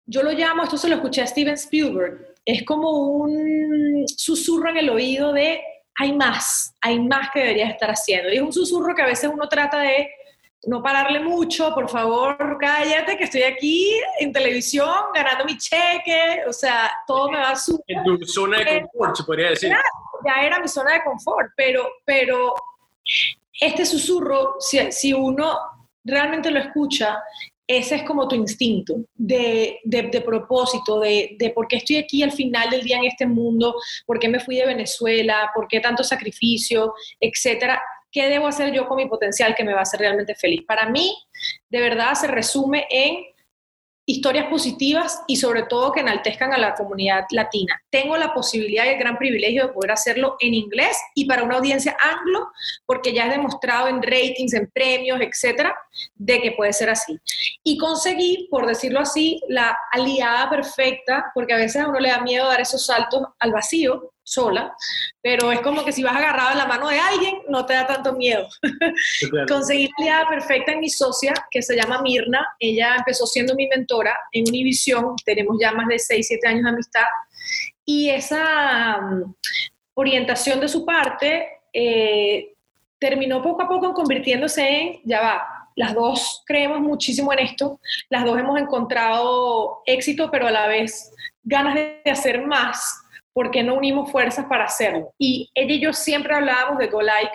yo 0.07 0.23
lo 0.23 0.33
llamo, 0.33 0.65
esto 0.65 0.77
se 0.77 0.89
lo 0.89 0.97
escuché 0.97 1.23
a 1.23 1.27
Steven 1.27 1.55
Spielberg, 1.55 2.35
es 2.45 2.65
como 2.65 2.91
un 2.91 4.05
susurro 4.07 4.69
en 4.69 4.77
el 4.77 4.91
oído 4.91 5.33
de 5.33 5.63
hay 5.97 6.13
más, 6.13 6.75
hay 6.81 6.99
más 6.99 7.31
que 7.33 7.41
deberías 7.41 7.71
estar 7.71 7.89
haciendo. 7.89 8.29
Y 8.29 8.37
es 8.37 8.43
un 8.43 8.53
susurro 8.53 8.95
que 8.95 9.03
a 9.03 9.07
veces 9.07 9.31
uno 9.33 9.49
trata 9.49 9.81
de 9.81 10.11
no 10.67 10.83
pararle 10.83 11.21
mucho, 11.21 11.73
por 11.75 11.89
favor, 11.89 12.57
cállate, 12.59 13.17
que 13.17 13.25
estoy 13.25 13.43
aquí 13.43 13.93
en 14.19 14.33
televisión 14.33 14.89
ganando 15.15 15.45
mi 15.45 15.57
cheque, 15.59 16.43
o 16.49 16.53
sea, 16.53 16.91
todo 17.07 17.31
me 17.31 17.39
va 17.39 17.55
súper. 17.55 17.97
En 17.97 18.05
tu 18.05 18.27
zona 18.27 18.59
de 18.59 18.83
confort, 18.83 19.17
se 19.17 19.25
podría 19.25 19.51
decir. 19.51 19.73
Ya, 20.25 20.47
era 20.47 20.59
mi 20.61 20.69
zona 20.69 20.95
de 20.95 21.05
confort, 21.05 21.53
pero, 21.57 21.89
pero 22.05 22.55
este 23.61 23.85
susurro, 23.85 24.57
si, 24.59 24.91
si 24.93 25.13
uno 25.13 25.59
realmente 26.05 26.51
lo 26.51 26.61
escucha, 26.61 27.23
ese 27.67 27.97
es 27.97 28.03
como 28.03 28.29
tu 28.29 28.35
instinto 28.35 28.97
de, 29.15 29.81
de, 29.85 30.21
propósito, 30.21 31.01
de, 31.01 31.37
de, 31.39 31.51
por 31.51 31.67
qué 31.67 31.77
estoy 31.77 31.97
aquí 31.97 32.23
al 32.23 32.33
final 32.33 32.69
del 32.69 32.83
día 32.83 32.99
en 32.99 33.05
este 33.05 33.27
mundo, 33.27 33.75
por 34.05 34.19
qué 34.19 34.29
me 34.29 34.41
fui 34.41 34.57
de 34.57 34.67
Venezuela, 34.67 35.51
por 35.55 35.67
qué 35.67 35.81
tanto 35.81 36.05
sacrificio, 36.05 36.95
etcétera. 37.19 37.83
¿Qué 38.13 38.29
debo 38.29 38.47
hacer 38.47 38.73
yo 38.73 38.87
con 38.87 38.99
mi 38.99 39.07
potencial 39.07 39.55
que 39.57 39.65
me 39.65 39.73
va 39.73 39.81
a 39.81 39.83
hacer 39.83 40.01
realmente 40.01 40.35
feliz? 40.35 40.63
Para 40.67 40.89
mí, 40.91 41.17
de 41.69 41.81
verdad, 41.81 42.15
se 42.15 42.29
resume 42.29 42.87
en 42.91 43.25
historias 44.07 44.47
positivas 44.47 45.23
y 45.27 45.37
sobre 45.37 45.63
todo 45.63 45.93
que 45.93 46.01
enaltezcan 46.01 46.53
a 46.53 46.59
la 46.59 46.75
comunidad 46.75 47.25
latina. 47.31 47.81
Tengo 47.91 48.17
la 48.17 48.35
posibilidad 48.35 48.85
y 48.85 48.89
el 48.89 48.99
gran 48.99 49.17
privilegio 49.17 49.67
de 49.67 49.73
poder 49.73 49.93
hacerlo 49.93 50.37
en 50.41 50.55
inglés 50.55 50.97
y 51.15 51.25
para 51.25 51.43
una 51.43 51.57
audiencia 51.57 51.97
anglo, 52.01 52.51
porque 52.87 53.15
ya 53.15 53.27
he 53.27 53.31
demostrado 53.31 53.89
en 53.89 54.03
ratings, 54.03 54.55
en 54.55 54.71
premios, 54.71 55.21
etcétera, 55.21 55.75
de 56.15 56.41
que 56.41 56.53
puede 56.53 56.73
ser 56.73 56.91
así. 56.91 57.19
Y 57.63 57.79
conseguí, 57.79 58.49
por 58.51 58.67
decirlo 58.67 59.01
así, 59.01 59.41
la 59.49 59.77
aliada 59.93 60.51
perfecta, 60.51 61.31
porque 61.35 61.55
a 61.55 61.59
veces 61.59 61.83
a 61.83 61.89
uno 61.89 61.99
le 61.99 62.11
da 62.11 62.21
miedo 62.21 62.47
dar 62.47 62.61
esos 62.61 62.85
saltos 62.85 63.23
al 63.39 63.53
vacío, 63.53 64.14
sola, 64.25 64.75
pero 65.23 65.53
es 65.53 65.61
como 65.61 65.85
que 65.85 65.93
si 65.93 66.03
vas 66.03 66.17
agarrado 66.17 66.53
en 66.53 66.59
la 66.59 66.67
mano 66.67 66.89
de 66.89 66.99
alguien, 66.99 67.37
no 67.49 67.65
te 67.67 67.75
da 67.75 67.87
tanto 67.87 68.15
miedo. 68.15 68.49
Conseguí 69.49 69.89
la 69.99 70.05
aliada 70.05 70.29
perfecta 70.29 70.73
en 70.73 70.81
mi 70.81 70.89
socia, 70.89 71.35
que 71.51 71.63
se 71.63 71.77
llama 71.77 72.03
Mirna. 72.03 72.47
Ella 72.59 72.97
empezó 72.97 73.27
siendo 73.27 73.55
mi 73.55 73.69
mentora 73.69 74.17
en 74.33 74.45
Univision, 74.49 75.15
tenemos 75.25 75.57
ya 75.61 75.73
más 75.73 75.87
de 75.87 75.99
6, 75.99 76.27
7 76.27 76.49
años 76.49 76.65
de 76.65 76.71
amistad, 76.71 77.07
y 77.85 78.11
esa 78.11 79.01
mm, 79.01 79.35
orientación 79.95 80.61
de 80.61 80.69
su 80.69 80.85
parte 80.85 81.61
eh, 81.73 82.55
terminó 82.99 83.43
poco 83.43 83.63
a 83.63 83.69
poco 83.69 83.93
convirtiéndose 83.93 84.67
en, 84.67 85.01
ya 85.05 85.21
va, 85.21 85.69
las 85.77 85.95
dos 85.95 86.43
creemos 86.47 86.81
muchísimo 86.81 87.33
en 87.33 87.41
esto, 87.41 87.81
las 88.09 88.25
dos 88.25 88.39
hemos 88.39 88.59
encontrado 88.61 89.83
éxito, 89.87 90.31
pero 90.31 90.47
a 90.47 90.51
la 90.51 90.69
vez 90.69 91.13
ganas 91.43 91.75
de 91.75 92.01
hacer 92.07 92.47
más, 92.47 93.04
¿por 93.35 93.51
qué 93.51 93.63
no 93.63 93.75
unimos 93.75 94.11
fuerzas 94.11 94.47
para 94.47 94.65
hacerlo? 94.65 95.13
Y 95.19 95.51
ella 95.55 95.75
y 95.75 95.81
yo 95.81 95.93
siempre 95.93 96.35
hablábamos 96.35 96.79
de 96.79 96.87
Go 96.87 97.03
Like. 97.03 97.33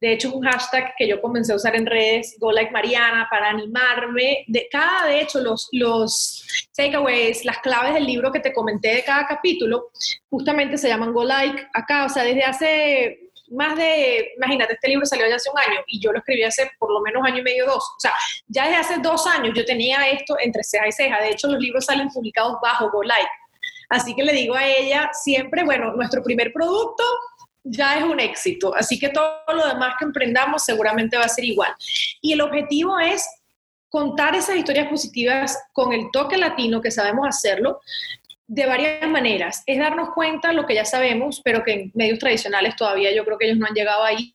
De 0.00 0.12
hecho, 0.12 0.28
es 0.28 0.34
un 0.34 0.42
hashtag 0.42 0.94
que 0.98 1.08
yo 1.08 1.22
comencé 1.22 1.52
a 1.52 1.56
usar 1.56 1.76
en 1.76 1.86
redes, 1.86 2.36
Go 2.38 2.52
Like 2.52 2.72
Mariana, 2.72 3.28
para 3.30 3.50
animarme. 3.50 4.44
De 4.48 4.68
cada, 4.70 5.06
de 5.06 5.20
hecho, 5.20 5.40
los, 5.40 5.68
los 5.72 6.68
takeaways, 6.76 7.44
las 7.44 7.58
claves 7.58 7.94
del 7.94 8.04
libro 8.04 8.32
que 8.32 8.40
te 8.40 8.52
comenté 8.52 8.96
de 8.96 9.04
cada 9.04 9.26
capítulo, 9.26 9.90
justamente 10.28 10.76
se 10.76 10.88
llaman 10.88 11.12
Go 11.12 11.24
Like 11.24 11.68
acá. 11.72 12.04
O 12.04 12.08
sea, 12.08 12.24
desde 12.24 12.42
hace 12.42 13.20
más 13.50 13.76
de, 13.76 14.32
imagínate, 14.36 14.74
este 14.74 14.88
libro 14.88 15.06
salió 15.06 15.28
ya 15.28 15.36
hace 15.36 15.50
un 15.50 15.58
año 15.58 15.80
y 15.86 16.00
yo 16.00 16.10
lo 16.10 16.18
escribí 16.18 16.42
hace 16.42 16.68
por 16.80 16.92
lo 16.92 17.00
menos 17.00 17.22
año 17.24 17.38
y 17.38 17.42
medio, 17.42 17.66
dos. 17.66 17.84
O 17.84 18.00
sea, 18.00 18.12
ya 18.48 18.64
desde 18.64 18.76
hace 18.76 18.98
dos 18.98 19.26
años 19.28 19.54
yo 19.54 19.64
tenía 19.64 20.08
esto 20.08 20.36
entre 20.42 20.64
ceja 20.64 20.88
y 20.88 20.92
ceja. 20.92 21.20
De 21.20 21.30
hecho, 21.30 21.46
los 21.46 21.60
libros 21.60 21.84
salen 21.84 22.08
publicados 22.08 22.56
bajo 22.60 22.90
Go 22.90 23.04
Like. 23.04 23.28
Así 23.88 24.14
que 24.14 24.22
le 24.22 24.32
digo 24.32 24.54
a 24.54 24.66
ella 24.66 25.10
siempre, 25.12 25.64
bueno, 25.64 25.92
nuestro 25.92 26.22
primer 26.22 26.52
producto 26.52 27.04
ya 27.62 27.98
es 27.98 28.04
un 28.04 28.20
éxito, 28.20 28.74
así 28.74 28.98
que 28.98 29.08
todo 29.08 29.40
lo 29.52 29.66
demás 29.66 29.94
que 29.98 30.04
emprendamos 30.04 30.64
seguramente 30.64 31.16
va 31.16 31.24
a 31.24 31.28
ser 31.28 31.44
igual. 31.44 31.74
Y 32.20 32.32
el 32.32 32.40
objetivo 32.40 32.98
es 32.98 33.28
contar 33.88 34.34
esas 34.34 34.56
historias 34.56 34.88
positivas 34.88 35.58
con 35.72 35.92
el 35.92 36.10
toque 36.12 36.36
latino 36.36 36.80
que 36.80 36.90
sabemos 36.90 37.26
hacerlo 37.26 37.80
de 38.46 38.66
varias 38.66 39.08
maneras. 39.08 39.62
Es 39.66 39.78
darnos 39.78 40.10
cuenta 40.14 40.52
lo 40.52 40.66
que 40.66 40.74
ya 40.74 40.84
sabemos, 40.84 41.40
pero 41.44 41.64
que 41.64 41.72
en 41.72 41.92
medios 41.94 42.18
tradicionales 42.18 42.76
todavía 42.76 43.14
yo 43.14 43.24
creo 43.24 43.38
que 43.38 43.46
ellos 43.46 43.58
no 43.58 43.66
han 43.66 43.74
llegado 43.74 44.04
ahí, 44.04 44.34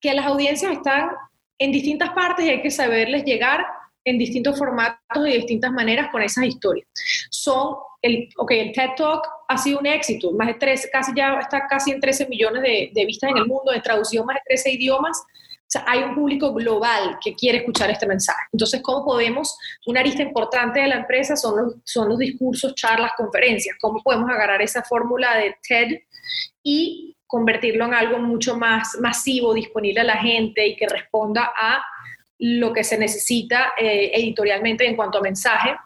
que 0.00 0.14
las 0.14 0.26
audiencias 0.26 0.72
están 0.72 1.10
en 1.58 1.72
distintas 1.72 2.10
partes 2.10 2.46
y 2.46 2.50
hay 2.50 2.62
que 2.62 2.70
saberles 2.70 3.24
llegar 3.24 3.66
en 4.04 4.18
distintos 4.18 4.58
formatos 4.58 5.26
y 5.26 5.32
distintas 5.32 5.72
maneras 5.72 6.08
con 6.10 6.22
esas 6.22 6.44
historias. 6.44 6.88
Son 7.30 7.76
el, 8.02 8.28
ok, 8.36 8.50
el 8.52 8.72
TED 8.72 8.90
Talk 8.96 9.26
ha 9.48 9.58
sido 9.58 9.78
un 9.78 9.86
éxito, 9.86 10.32
más 10.32 10.48
de 10.48 10.54
13, 10.54 10.90
casi 10.90 11.12
ya 11.14 11.38
está 11.40 11.66
casi 11.66 11.90
en 11.90 12.00
13 12.00 12.28
millones 12.28 12.62
de, 12.62 12.90
de 12.92 13.04
vistas 13.04 13.30
en 13.30 13.38
el 13.38 13.46
mundo, 13.46 13.72
de 13.72 13.80
traducción 13.80 14.26
más 14.26 14.36
de 14.36 14.42
13 14.46 14.72
idiomas. 14.72 15.18
O 15.18 15.72
sea, 15.72 15.84
hay 15.86 16.02
un 16.02 16.14
público 16.14 16.52
global 16.52 17.18
que 17.22 17.34
quiere 17.34 17.58
escuchar 17.58 17.90
este 17.90 18.06
mensaje. 18.06 18.40
Entonces, 18.52 18.82
¿cómo 18.82 19.04
podemos? 19.04 19.56
Una 19.86 20.00
arista 20.00 20.22
importante 20.22 20.80
de 20.80 20.88
la 20.88 20.96
empresa 20.96 21.36
son 21.36 21.56
los, 21.56 21.74
son 21.84 22.08
los 22.08 22.18
discursos, 22.18 22.74
charlas, 22.74 23.12
conferencias. 23.16 23.76
¿Cómo 23.80 24.02
podemos 24.02 24.28
agarrar 24.30 24.60
esa 24.62 24.82
fórmula 24.82 25.36
de 25.36 25.54
TED 25.68 25.98
y 26.62 27.16
convertirlo 27.30 27.84
en 27.84 27.94
algo 27.94 28.18
mucho 28.18 28.56
más 28.56 28.96
masivo, 29.00 29.54
disponible 29.54 30.00
a 30.00 30.04
la 30.04 30.16
gente 30.16 30.66
y 30.66 30.74
que 30.74 30.88
responda 30.88 31.52
a 31.56 31.80
lo 32.40 32.72
que 32.72 32.84
se 32.84 32.96
necesita 32.96 33.74
eh, 33.78 34.12
editorialmente 34.14 34.86
en 34.86 34.96
cuanto 34.96 35.18
a 35.18 35.22
mensaje. 35.22 35.76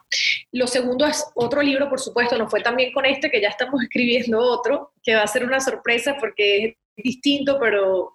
Lo 0.53 0.67
segundo 0.67 1.05
es 1.05 1.25
otro 1.35 1.61
libro, 1.61 1.89
por 1.89 1.99
supuesto, 1.99 2.37
no 2.37 2.49
fue 2.49 2.61
también 2.61 2.93
con 2.93 3.05
este, 3.05 3.29
que 3.29 3.41
ya 3.41 3.49
estamos 3.49 3.81
escribiendo 3.83 4.39
otro, 4.39 4.93
que 5.03 5.15
va 5.15 5.23
a 5.23 5.27
ser 5.27 5.43
una 5.43 5.59
sorpresa 5.59 6.15
porque 6.19 6.65
es 6.65 6.75
distinto, 6.95 7.57
pero 7.59 8.13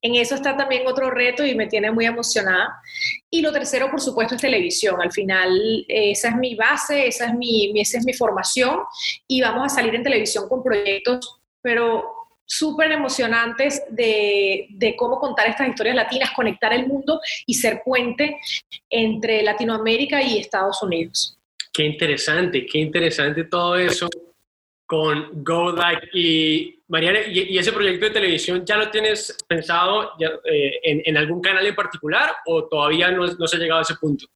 en 0.00 0.14
eso 0.14 0.36
está 0.36 0.56
también 0.56 0.86
otro 0.86 1.10
reto 1.10 1.44
y 1.44 1.56
me 1.56 1.66
tiene 1.66 1.90
muy 1.90 2.06
emocionada. 2.06 2.80
Y 3.28 3.40
lo 3.40 3.50
tercero, 3.50 3.90
por 3.90 4.00
supuesto, 4.00 4.36
es 4.36 4.40
televisión. 4.40 5.02
Al 5.02 5.10
final, 5.10 5.84
esa 5.88 6.28
es 6.28 6.36
mi 6.36 6.54
base, 6.54 7.08
esa 7.08 7.26
es 7.26 7.34
mi, 7.34 7.72
esa 7.80 7.98
es 7.98 8.04
mi 8.04 8.12
formación 8.12 8.78
y 9.26 9.40
vamos 9.40 9.72
a 9.72 9.74
salir 9.74 9.94
en 9.96 10.04
televisión 10.04 10.48
con 10.48 10.62
proyectos, 10.62 11.40
pero 11.60 12.21
súper 12.52 12.92
emocionantes 12.92 13.82
de, 13.88 14.66
de, 14.70 14.94
cómo 14.94 15.18
contar 15.18 15.48
estas 15.48 15.68
historias 15.68 15.96
latinas, 15.96 16.32
conectar 16.36 16.70
el 16.74 16.86
mundo 16.86 17.18
y 17.46 17.54
ser 17.54 17.80
puente 17.82 18.36
entre 18.90 19.42
Latinoamérica 19.42 20.22
y 20.22 20.38
Estados 20.38 20.82
Unidos. 20.82 21.38
Qué 21.72 21.84
interesante, 21.84 22.66
qué 22.66 22.80
interesante 22.80 23.44
todo 23.44 23.76
eso 23.76 24.06
con 24.84 25.42
Go 25.42 25.72
Like. 25.72 26.10
Y 26.12 26.78
Mariana, 26.88 27.20
¿y, 27.26 27.56
ese 27.56 27.72
proyecto 27.72 28.04
de 28.04 28.12
televisión 28.12 28.66
ya 28.66 28.76
lo 28.76 28.90
tienes 28.90 29.34
pensado 29.48 30.10
eh, 30.20 30.80
en, 30.82 31.00
en, 31.06 31.16
algún 31.16 31.40
canal 31.40 31.66
en 31.66 31.74
particular 31.74 32.36
o 32.44 32.68
todavía 32.68 33.10
no, 33.10 33.26
no 33.26 33.46
se 33.46 33.56
ha 33.56 33.60
llegado 33.60 33.78
a 33.78 33.82
ese 33.82 33.94
punto? 33.94 34.26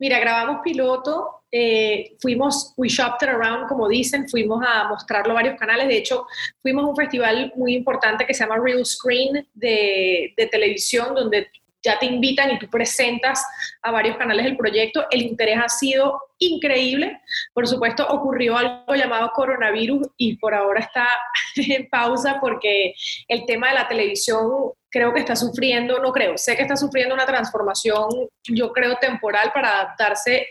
Mira, 0.00 0.18
grabamos 0.18 0.62
piloto, 0.64 1.42
eh, 1.58 2.16
fuimos, 2.20 2.74
we 2.76 2.86
shopped 2.86 3.26
around, 3.26 3.66
como 3.66 3.88
dicen, 3.88 4.28
fuimos 4.28 4.62
a 4.62 4.88
mostrarlo 4.88 5.32
a 5.32 5.36
varios 5.36 5.58
canales. 5.58 5.88
De 5.88 5.96
hecho, 5.96 6.26
fuimos 6.60 6.84
a 6.84 6.88
un 6.88 6.96
festival 6.96 7.50
muy 7.56 7.74
importante 7.74 8.26
que 8.26 8.34
se 8.34 8.44
llama 8.44 8.58
Real 8.62 8.84
Screen 8.84 9.48
de, 9.54 10.34
de 10.36 10.46
televisión, 10.48 11.14
donde 11.14 11.48
ya 11.82 11.98
te 11.98 12.04
invitan 12.04 12.50
y 12.50 12.58
tú 12.58 12.68
presentas 12.68 13.42
a 13.80 13.90
varios 13.90 14.18
canales 14.18 14.44
del 14.44 14.56
proyecto. 14.58 15.06
El 15.10 15.22
interés 15.22 15.58
ha 15.58 15.68
sido 15.70 16.20
increíble. 16.38 17.22
Por 17.54 17.66
supuesto, 17.66 18.06
ocurrió 18.06 18.58
algo 18.58 18.94
llamado 18.94 19.30
coronavirus 19.34 20.08
y 20.18 20.36
por 20.36 20.52
ahora 20.52 20.80
está 20.80 21.08
en 21.56 21.88
pausa 21.88 22.38
porque 22.38 22.92
el 23.28 23.46
tema 23.46 23.68
de 23.68 23.74
la 23.76 23.88
televisión 23.88 24.72
creo 24.90 25.12
que 25.12 25.20
está 25.20 25.36
sufriendo, 25.36 25.98
no 25.98 26.12
creo, 26.12 26.38
sé 26.38 26.56
que 26.56 26.62
está 26.62 26.76
sufriendo 26.76 27.14
una 27.14 27.26
transformación, 27.26 28.08
yo 28.44 28.72
creo, 28.72 28.96
temporal 28.96 29.50
para 29.52 29.80
adaptarse 29.80 30.46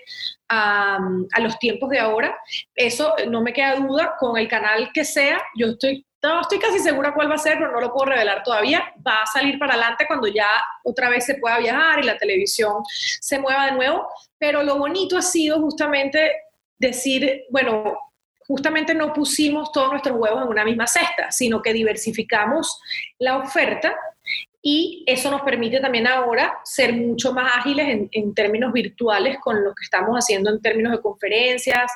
a, 0.50 1.00
a 1.34 1.40
los 1.40 1.58
tiempos 1.60 1.90
de 1.90 2.00
ahora. 2.00 2.38
Eso 2.76 3.16
no 3.28 3.42
me 3.42 3.54
queda 3.54 3.76
duda, 3.76 4.16
con 4.20 4.38
el 4.38 4.48
canal 4.48 4.92
que 4.94 5.06
sea, 5.06 5.42
yo 5.56 5.68
estoy 5.68 6.06
no, 6.26 6.42
estoy 6.42 6.58
casi 6.58 6.80
segura 6.80 7.14
cuál 7.14 7.30
va 7.30 7.36
a 7.36 7.38
ser, 7.38 7.60
pero 7.60 7.72
no 7.72 7.80
lo 7.80 7.94
puedo 7.94 8.08
revelar 8.08 8.42
todavía. 8.42 8.84
Va 9.08 9.22
a 9.22 9.26
salir 9.28 9.60
para 9.60 9.74
adelante 9.74 10.08
cuando 10.08 10.26
ya 10.26 10.48
otra 10.84 11.08
vez 11.08 11.24
se 11.24 11.36
pueda 11.36 11.60
viajar 11.60 12.00
y 12.00 12.04
la 12.04 12.18
televisión 12.18 12.82
se 12.88 13.38
mueva 13.38 13.68
de 13.68 13.74
nuevo. 13.74 14.08
Pero 14.40 14.64
lo 14.64 14.80
bonito 14.80 15.20
ha 15.20 15.22
sido 15.22 15.62
justamente 15.62 16.32
decir, 16.80 17.44
bueno, 17.52 17.96
justamente 18.48 18.96
no 18.96 19.14
pusimos 19.14 19.72
todos 19.72 19.92
nuestros 19.92 20.18
huevos 20.18 20.42
en 20.42 20.48
una 20.48 20.66
misma 20.66 20.88
cesta, 20.88 21.32
sino 21.32 21.62
que 21.62 21.74
diversificamos 21.74 22.80
la 23.20 23.38
oferta 23.38 23.96
y 24.68 25.04
eso 25.06 25.30
nos 25.30 25.44
permite 25.44 25.80
también 25.80 26.08
ahora 26.08 26.58
ser 26.64 26.92
mucho 26.92 27.32
más 27.32 27.56
ágiles 27.56 28.10
en, 28.12 28.34
términos 28.34 28.74
virtuales 28.74 29.38
con 29.40 29.64
lo 29.64 29.76
que 29.76 29.84
estamos 29.84 30.18
haciendo 30.18 30.50
en 30.50 30.60
términos 30.60 30.92
de 30.94 31.02
conferencias. 31.02 31.92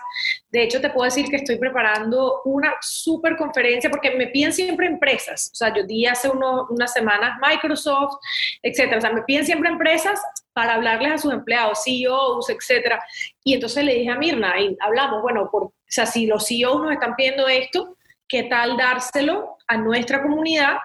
De 0.52 0.62
hecho, 0.62 0.80
te 0.80 0.92
puedo 0.92 1.06
decir 1.06 1.26
que 1.32 1.38
estoy 1.38 1.58
preparando 1.58 2.44
una 2.46 2.76
super 2.80 3.36
conferencia 3.38 3.90
porque 3.90 4.12
me 4.12 4.28
piden 4.28 4.54
siempre 4.54 4.86
empresas. 4.86 5.50
O 5.52 5.56
sea, 5.56 5.74
yo 5.74 5.82
di 5.82 6.06
hace 6.06 6.30
unas 6.30 6.94
semanas 6.94 7.40
Microsoft, 7.42 8.20
etcétera. 8.62 9.00
O 9.00 9.02
sea, 9.02 9.14
me 9.14 9.24
piden 9.24 9.48
siempre 9.48 9.68
empresas 9.68 10.22
para 10.54 10.76
hablarles 10.76 11.14
a 11.14 11.18
sus 11.18 11.34
empleados, 11.34 11.82
CEOs, 11.84 12.52
etcétera. 12.52 13.04
Y 13.44 13.56
entonces 13.56 13.84
le 13.84 13.96
dije 13.96 14.12
a 14.12 14.16
Mirna, 14.16 14.62
y 14.62 14.78
hablamos, 14.80 15.24
bueno, 15.24 15.50
por, 15.52 15.64
o 15.64 15.74
sea, 15.88 16.06
si 16.06 16.28
los 16.28 16.46
CEOs 16.48 16.84
nos 16.84 16.92
están 16.92 17.16
pidiendo 17.16 17.48
esto, 17.48 17.98
¿qué 18.28 18.44
tal 18.44 18.78
dárselo 18.78 19.58
a 19.68 19.76
nuestra 19.76 20.22
comunidad 20.22 20.78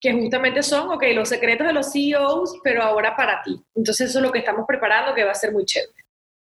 que 0.00 0.12
justamente 0.12 0.62
son, 0.62 0.90
ok, 0.90 1.04
los 1.14 1.28
secretos 1.28 1.66
de 1.66 1.72
los 1.72 1.92
CEOs, 1.92 2.60
pero 2.64 2.82
ahora 2.82 3.14
para 3.16 3.42
ti. 3.42 3.56
Entonces 3.74 4.10
eso 4.10 4.18
es 4.18 4.24
lo 4.24 4.32
que 4.32 4.38
estamos 4.38 4.64
preparando, 4.66 5.14
que 5.14 5.24
va 5.24 5.32
a 5.32 5.34
ser 5.34 5.52
muy 5.52 5.64
chévere. 5.64 5.92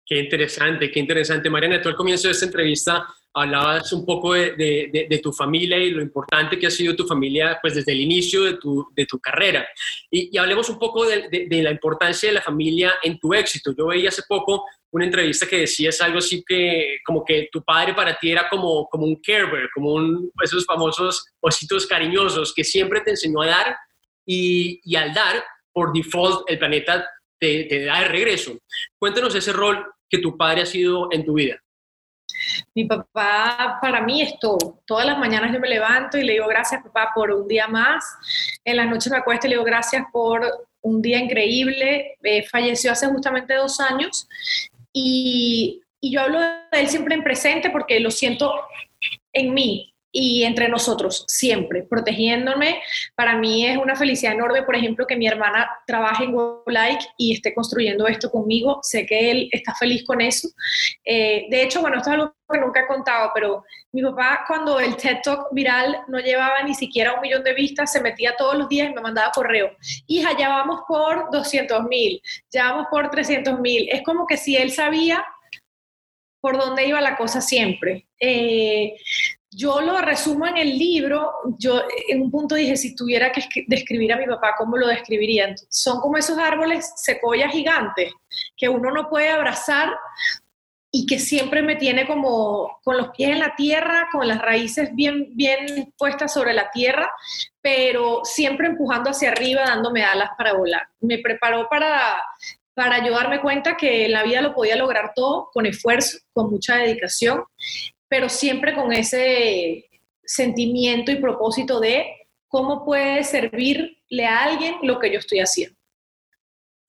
Qué 0.06 0.20
interesante, 0.20 0.90
qué 0.90 1.00
interesante. 1.00 1.50
Mariana, 1.50 1.82
tú 1.82 1.90
al 1.90 1.96
comienzo 1.96 2.28
de 2.28 2.32
esta 2.32 2.46
entrevista 2.46 3.06
hablabas 3.32 3.94
un 3.94 4.06
poco 4.06 4.34
de, 4.34 4.56
de, 4.56 5.08
de, 5.08 5.20
tu 5.20 5.32
familia 5.32 5.78
y 5.78 5.92
lo 5.92 6.02
importante 6.02 6.58
que 6.58 6.66
ha 6.66 6.72
sido 6.72 6.96
tu 6.96 7.06
familia 7.06 7.60
pues 7.62 7.76
desde 7.76 7.92
el 7.92 8.02
inicio 8.02 8.44
de 8.44 8.56
tu, 8.56 8.88
de 8.96 9.06
tu 9.06 9.20
carrera. 9.20 9.68
Y, 10.10 10.36
y, 10.36 10.38
hablemos 10.40 10.68
un 10.70 10.80
poco 10.80 11.06
de, 11.06 11.48
la 11.62 11.70
importancia 11.70 12.30
de 12.30 12.36
la 12.36 12.42
familia 12.42 12.94
en 13.04 13.20
tu 13.20 13.36
éxito. 13.36 13.72
Yo 13.78 13.88
veía 13.88 14.10
hace 14.10 14.24
poco 14.28 14.66
una 14.92 15.06
entrevista 15.06 15.48
que 15.48 15.60
decías 15.60 16.02
algo 16.02 16.18
así 16.18 16.44
que 16.46 16.98
como 17.06 17.24
que 17.24 17.48
tu 17.52 17.64
padre 17.64 17.94
para 17.94 18.18
ti 18.18 18.32
era 18.32 18.50
como, 18.50 18.88
como 18.88 19.06
un 19.06 19.16
carebear, 19.22 19.70
como 19.74 19.94
un, 19.94 20.32
esos 20.44 20.66
famosos 20.66 21.26
ositos 21.40 21.86
cariñosos 21.86 22.54
que 22.54 22.64
siempre 22.64 23.02
te 23.02 23.12
enseñó 23.12 23.42
a 23.42 23.48
dar 23.48 23.78
y, 24.26 24.80
y 24.84 24.96
al 24.96 25.14
dar, 25.14 25.44
por 25.72 25.94
default, 25.94 26.50
el 26.50 26.60
planeta 26.60 27.08
te, 27.40 27.66
te 27.66 27.86
da 27.86 28.02
de 28.02 28.08
regreso. 28.08 28.58
Cuéntanos 28.98 29.36
ese 29.36 29.54
rol 29.54 29.86
que 30.10 30.18
tu 30.20 30.36
padre 30.36 30.64
ha 30.64 30.66
sido 30.66 31.10
en 31.12 31.24
tu 31.24 31.34
vida. 31.34 31.60
Mi 32.74 32.86
papá 32.86 33.78
para 33.82 34.02
mí 34.02 34.22
es 34.22 34.40
todo. 34.40 34.82
Todas 34.86 35.06
las 35.06 35.18
mañanas 35.18 35.52
yo 35.54 35.60
me 35.60 35.68
levanto 35.68 36.18
y 36.18 36.24
le 36.24 36.34
digo 36.34 36.48
gracias 36.48 36.84
papá 36.84 37.12
por 37.14 37.32
un 37.32 37.48
día 37.48 37.68
más. 37.68 38.04
En 38.64 38.78
las 38.78 38.88
noches 38.88 39.12
me 39.12 39.18
acuesto 39.18 39.48
y 39.48 39.52
le 39.52 39.56
digo 39.56 39.66
gracias 39.66 40.04
por 40.12 40.42
un 40.82 41.02
día 41.02 41.20
increíble. 41.20 42.18
Eh, 42.24 42.48
falleció 42.48 42.92
hace 42.92 43.08
justamente 43.08 43.54
dos 43.56 43.80
años 43.80 44.28
y, 44.94 45.82
y 46.02 46.12
yo 46.12 46.22
hablo 46.22 46.40
de 46.40 46.58
él 46.72 46.88
siempre 46.88 47.16
en 47.16 47.24
presente 47.24 47.70
porque 47.70 48.00
lo 48.00 48.12
siento 48.12 48.54
en 49.34 49.54
mí 49.54 49.94
y 50.12 50.44
entre 50.44 50.68
nosotros, 50.70 51.26
siempre, 51.28 51.84
protegiéndome. 51.84 52.82
Para 53.16 53.38
mí 53.38 53.66
es 53.66 53.78
una 53.78 53.96
felicidad 53.96 54.34
enorme, 54.34 54.64
por 54.64 54.76
ejemplo, 54.76 55.06
que 55.06 55.16
mi 55.16 55.28
hermana 55.28 55.70
trabaje 55.86 56.24
en 56.24 56.36
Like 56.66 57.06
y 57.18 57.34
esté 57.34 57.54
construyendo 57.54 58.08
esto 58.08 58.32
conmigo. 58.32 58.80
Sé 58.82 59.06
que 59.06 59.32
él 59.32 59.50
está 59.52 59.76
feliz 59.76 60.04
con 60.06 60.22
eso. 60.22 60.50
Eh, 61.06 61.46
de 61.50 61.64
hecho, 61.64 61.82
bueno, 61.82 61.98
esto 61.98 62.10
es 62.10 62.16
algo 62.16 62.34
que 62.52 62.60
nunca 62.60 62.82
he 62.82 62.88
contado, 62.88 63.32
pero 63.34 63.64
mi 63.92 64.02
papá 64.02 64.44
cuando 64.48 64.80
el 64.80 64.96
TED 64.96 65.18
Talk 65.24 65.48
viral 65.52 66.04
no 66.08 66.20
llevaba 66.20 66.64
ni 66.64 66.74
siquiera 66.74 67.14
un 67.14 67.22
millón 67.22 67.44
de 67.44 67.54
vistas, 67.54 67.92
se 67.92 68.02
metía 68.02 68.36
todos 68.36 68.56
los 68.56 68.70
días 68.70 68.90
y 68.90 68.94
me 68.94 69.02
mandaba 69.02 69.32
correo. 69.32 69.72
Hija, 70.08 70.38
ya 70.38 70.50
vamos 70.50 70.82
por 70.88 71.30
200 71.32 71.84
mil, 71.84 72.22
ya 72.52 72.72
vamos 72.72 72.88
por 72.90 73.10
300 73.10 73.60
mil. 73.60 73.88
Es 73.92 74.02
como 74.04 74.26
que 74.26 74.38
si 74.38 74.56
él 74.56 74.72
sabía 74.72 75.24
por 76.42 76.58
dónde 76.58 76.86
iba 76.86 77.02
la 77.02 77.18
cosa 77.18 77.42
siempre. 77.42 78.08
Eh, 78.20 78.96
yo 79.52 79.82
lo 79.82 79.98
resumo 80.00 80.46
en 80.46 80.58
el 80.58 80.78
libro, 80.78 81.32
yo 81.58 81.82
en 82.08 82.22
un 82.22 82.30
punto 82.32 82.56
dije, 82.56 82.78
si 82.78 82.96
tuviera 82.96 83.32
que 83.32 83.42
describir 83.68 84.14
a 84.14 84.18
mi 84.18 84.28
papá, 84.28 84.54
¿cómo 84.58 84.78
lo 84.78 84.88
describiría? 84.88 85.56
Son 85.70 86.00
como 86.02 86.18
esos 86.18 86.38
árboles 86.38 86.94
secoyas 86.98 87.52
gigantes 87.52 88.14
que 88.56 88.70
uno 88.70 88.92
no 88.92 89.10
puede 89.10 89.30
abrazar 89.30 89.90
y 90.92 91.06
que 91.06 91.20
siempre 91.20 91.62
me 91.62 91.76
tiene 91.76 92.08
como 92.08 92.80
con 92.84 92.98
los 92.98 93.10
pies 93.10 93.32
en 93.32 93.40
la 93.40 93.56
tierra, 93.56 94.10
con 94.12 94.28
las 94.28 94.42
raíces 94.42 94.90
bien, 94.94 95.36
bien 95.36 95.94
puestas 95.98 96.34
sobre 96.34 96.54
la 96.54 96.70
tierra, 96.72 97.12
pero 97.62 98.22
siempre 98.24 98.68
empujando 98.68 99.12
hacia 99.12 99.32
arriba, 99.32 99.64
dándome 99.66 100.04
alas 100.04 100.30
para 100.38 100.54
volar. 100.54 100.88
Me 101.00 101.20
preparó 101.20 101.68
para, 101.70 102.22
para 102.74 103.06
yo 103.06 103.14
darme 103.14 103.42
cuenta 103.42 103.78
que 103.78 104.10
la 104.10 104.24
vida 104.24 104.42
lo 104.42 104.54
podía 104.54 104.76
lograr 104.76 105.12
todo 105.16 105.50
con 105.54 105.66
esfuerzo, 105.66 106.18
con 106.34 106.50
mucha 106.50 106.78
dedicación, 106.78 107.44
pero 108.10 108.28
siempre 108.28 108.74
con 108.74 108.92
ese 108.92 109.90
sentimiento 110.26 111.12
y 111.12 111.16
propósito 111.16 111.80
de 111.80 112.08
cómo 112.48 112.84
puede 112.84 113.24
servirle 113.24 114.26
a 114.26 114.44
alguien 114.44 114.76
lo 114.84 115.00
que 115.00 115.12
yo 115.12 115.20
estoy 115.20 115.40
haciendo. 115.40 115.78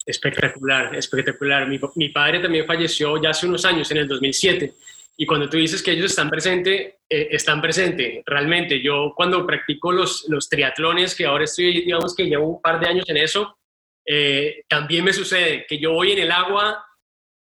Espectacular, 0.05 0.97
espectacular. 0.97 1.69
Mi, 1.95 2.09
padre 2.09 2.41
también 2.41 2.67
falleció 2.67 3.23
ya 3.23 3.31
hace 3.31 3.47
unos 3.47 3.65
años, 3.65 3.91
en 3.91 3.99
el 3.99 4.09
2007. 4.09 4.73
Y 5.17 5.27
cuando 5.27 5.49
tú 5.49 5.59
dices 5.59 5.83
que 5.83 5.93
ellos 5.93 6.07
están 6.07 6.31
presentes, 6.31 6.95
eh, 7.09 7.29
están 7.31 7.61
presentes. 7.61 8.23
Realmente, 8.25 8.83
yo 8.83 9.13
cuando 9.15 9.47
practico 9.47 9.93
los, 9.93 10.25
los 10.29 10.49
triatlones, 10.49 11.15
que 11.15 11.27
ahora 11.27 11.45
estoy, 11.45 11.85
digamos 11.85 12.15
que 12.15 12.25
llevo 12.25 12.49
un 12.49 12.63
par 12.63 12.81
de 12.81 12.89
años 12.89 13.09
en 13.09 13.19
eso, 13.19 13.59
eh, 14.07 14.65
también 14.67 15.05
me 15.05 15.13
sucede 15.13 15.67
que 15.69 15.79
yo 15.79 15.93
voy 15.93 16.13
en 16.13 16.21
el 16.21 16.33
agua 16.33 16.85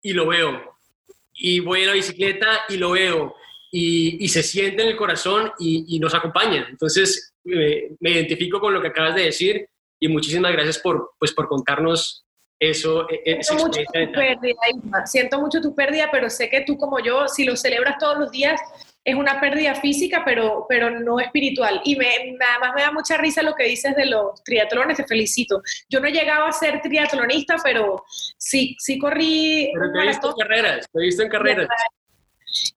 y 0.03 0.15
lo 0.15 0.27
veo. 0.27 0.79
Y 1.35 1.61
voy 1.61 1.83
en 1.83 1.87
la 1.89 1.93
bicicleta 1.93 2.63
y 2.71 2.79
lo 2.79 2.93
veo. 2.93 3.37
Y, 3.73 4.29
se 4.29 4.43
siente 4.43 4.83
en 4.83 4.89
el 4.89 4.97
corazón 4.97 5.53
y, 5.59 5.99
nos 6.01 6.15
acompaña. 6.15 6.67
Entonces, 6.69 7.35
me 7.45 8.11
identifico 8.11 8.61
con 8.61 8.75
lo 8.75 8.83
que 8.83 8.89
acabas 8.89 9.15
de 9.15 9.25
decir 9.25 9.69
y 10.01 10.09
muchísimas 10.09 10.53
gracias 10.53 10.79
por, 10.79 11.13
pues, 11.19 11.33
por 11.33 11.47
contarnos 11.47 12.25
eso 12.59 13.09
e, 13.09 13.23
e, 13.25 13.43
Siento 13.43 13.67
mucho 13.67 13.81
tu 13.83 14.13
pérdida, 14.13 15.07
Siento 15.07 15.41
mucho 15.41 15.61
tu 15.61 15.75
pérdida, 15.75 16.09
pero 16.13 16.29
sé 16.29 16.51
que 16.51 16.63
tú 16.63 16.77
como 16.77 17.01
yo, 17.01 17.27
si 17.27 17.45
lo 17.45 17.57
celebras 17.57 17.97
todos 17.99 18.19
los 18.19 18.31
días, 18.31 18.61
es 19.03 19.15
una 19.15 19.41
pérdida 19.41 19.75
física, 19.75 20.23
pero, 20.27 20.67
pero 20.69 20.91
no 20.91 21.19
espiritual. 21.21 21.81
Y 21.85 21.97
me, 21.97 22.07
además 22.07 22.73
me 22.75 22.83
da 22.83 22.93
mucha 22.93 23.17
risa 23.17 23.43
lo 23.43 23.55
que 23.55 23.65
dices 23.65 23.97
de 23.97 24.05
los 24.05 24.45
triatlones, 24.45 24.99
te 24.99 25.07
felicito. 25.07 25.63
Yo 25.89 26.01
no 26.01 26.09
he 26.09 26.13
llegado 26.13 26.45
a 26.45 26.53
ser 26.53 26.83
triatlonista, 26.83 27.57
pero 27.65 28.05
sí, 28.37 28.77
sí 28.79 28.99
corrí... 28.99 29.71
Pero 29.73 29.93
te 29.93 29.99
he 29.99 30.07
visto 30.09 30.29
en 30.29 30.49
carreras, 30.49 30.87
te 30.93 30.99
he 30.99 31.03
visto 31.07 31.23
en 31.23 31.29
carreras. 31.31 31.69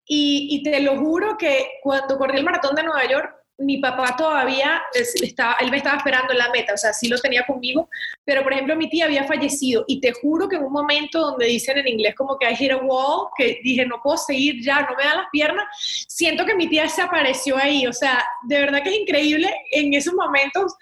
Y, 0.05 0.61
te 0.63 0.79
lo 0.79 0.97
juro 0.97 1.37
que 1.37 1.79
cuando 1.81 2.17
corrí 2.17 2.37
el 2.37 2.43
maratón 2.43 2.75
de 2.75 2.83
Nueva 2.83 3.09
York, 3.09 3.35
mi 3.57 3.77
papá 3.77 4.15
todavía 4.17 4.81
estaba, 4.93 5.55
él 5.59 5.69
me 5.69 5.77
estaba 5.77 5.97
esperando 5.97 6.33
en 6.33 6.39
la 6.39 6.49
meta, 6.49 6.73
o 6.73 6.77
sea, 6.77 6.91
sí 6.91 7.07
lo 7.07 7.17
tenía 7.19 7.45
conmigo, 7.45 7.87
pero 8.25 8.41
por 8.41 8.51
ejemplo 8.51 8.75
mi 8.75 8.89
tía 8.89 9.05
había 9.05 9.25
fallecido 9.25 9.85
y 9.87 10.01
te 10.01 10.11
juro 10.11 10.49
que 10.49 10.55
en 10.55 10.63
un 10.63 10.73
momento 10.73 11.19
donde 11.19 11.45
dicen 11.45 11.77
en 11.77 11.87
inglés 11.87 12.15
como 12.15 12.37
que 12.37 12.51
I 12.51 12.55
hit 12.55 12.71
a 12.71 12.77
wall, 12.77 13.27
que 13.37 13.59
dije 13.63 13.85
no 13.85 14.01
puedo 14.03 14.17
seguir 14.17 14.61
ya, 14.63 14.81
no 14.81 14.95
me 14.97 15.03
dan 15.03 15.17
las 15.17 15.27
piernas, 15.31 15.65
siento 16.07 16.45
que 16.45 16.55
mi 16.55 16.67
tía 16.67 16.89
se 16.89 17.03
apareció 17.03 17.55
ahí, 17.55 17.85
o 17.85 17.93
sea, 17.93 18.25
de 18.47 18.59
verdad 18.59 18.81
que 18.81 18.89
es 18.89 18.99
increíble 18.99 19.53
en 19.71 19.93
esos 19.93 20.15
momentos 20.15 20.73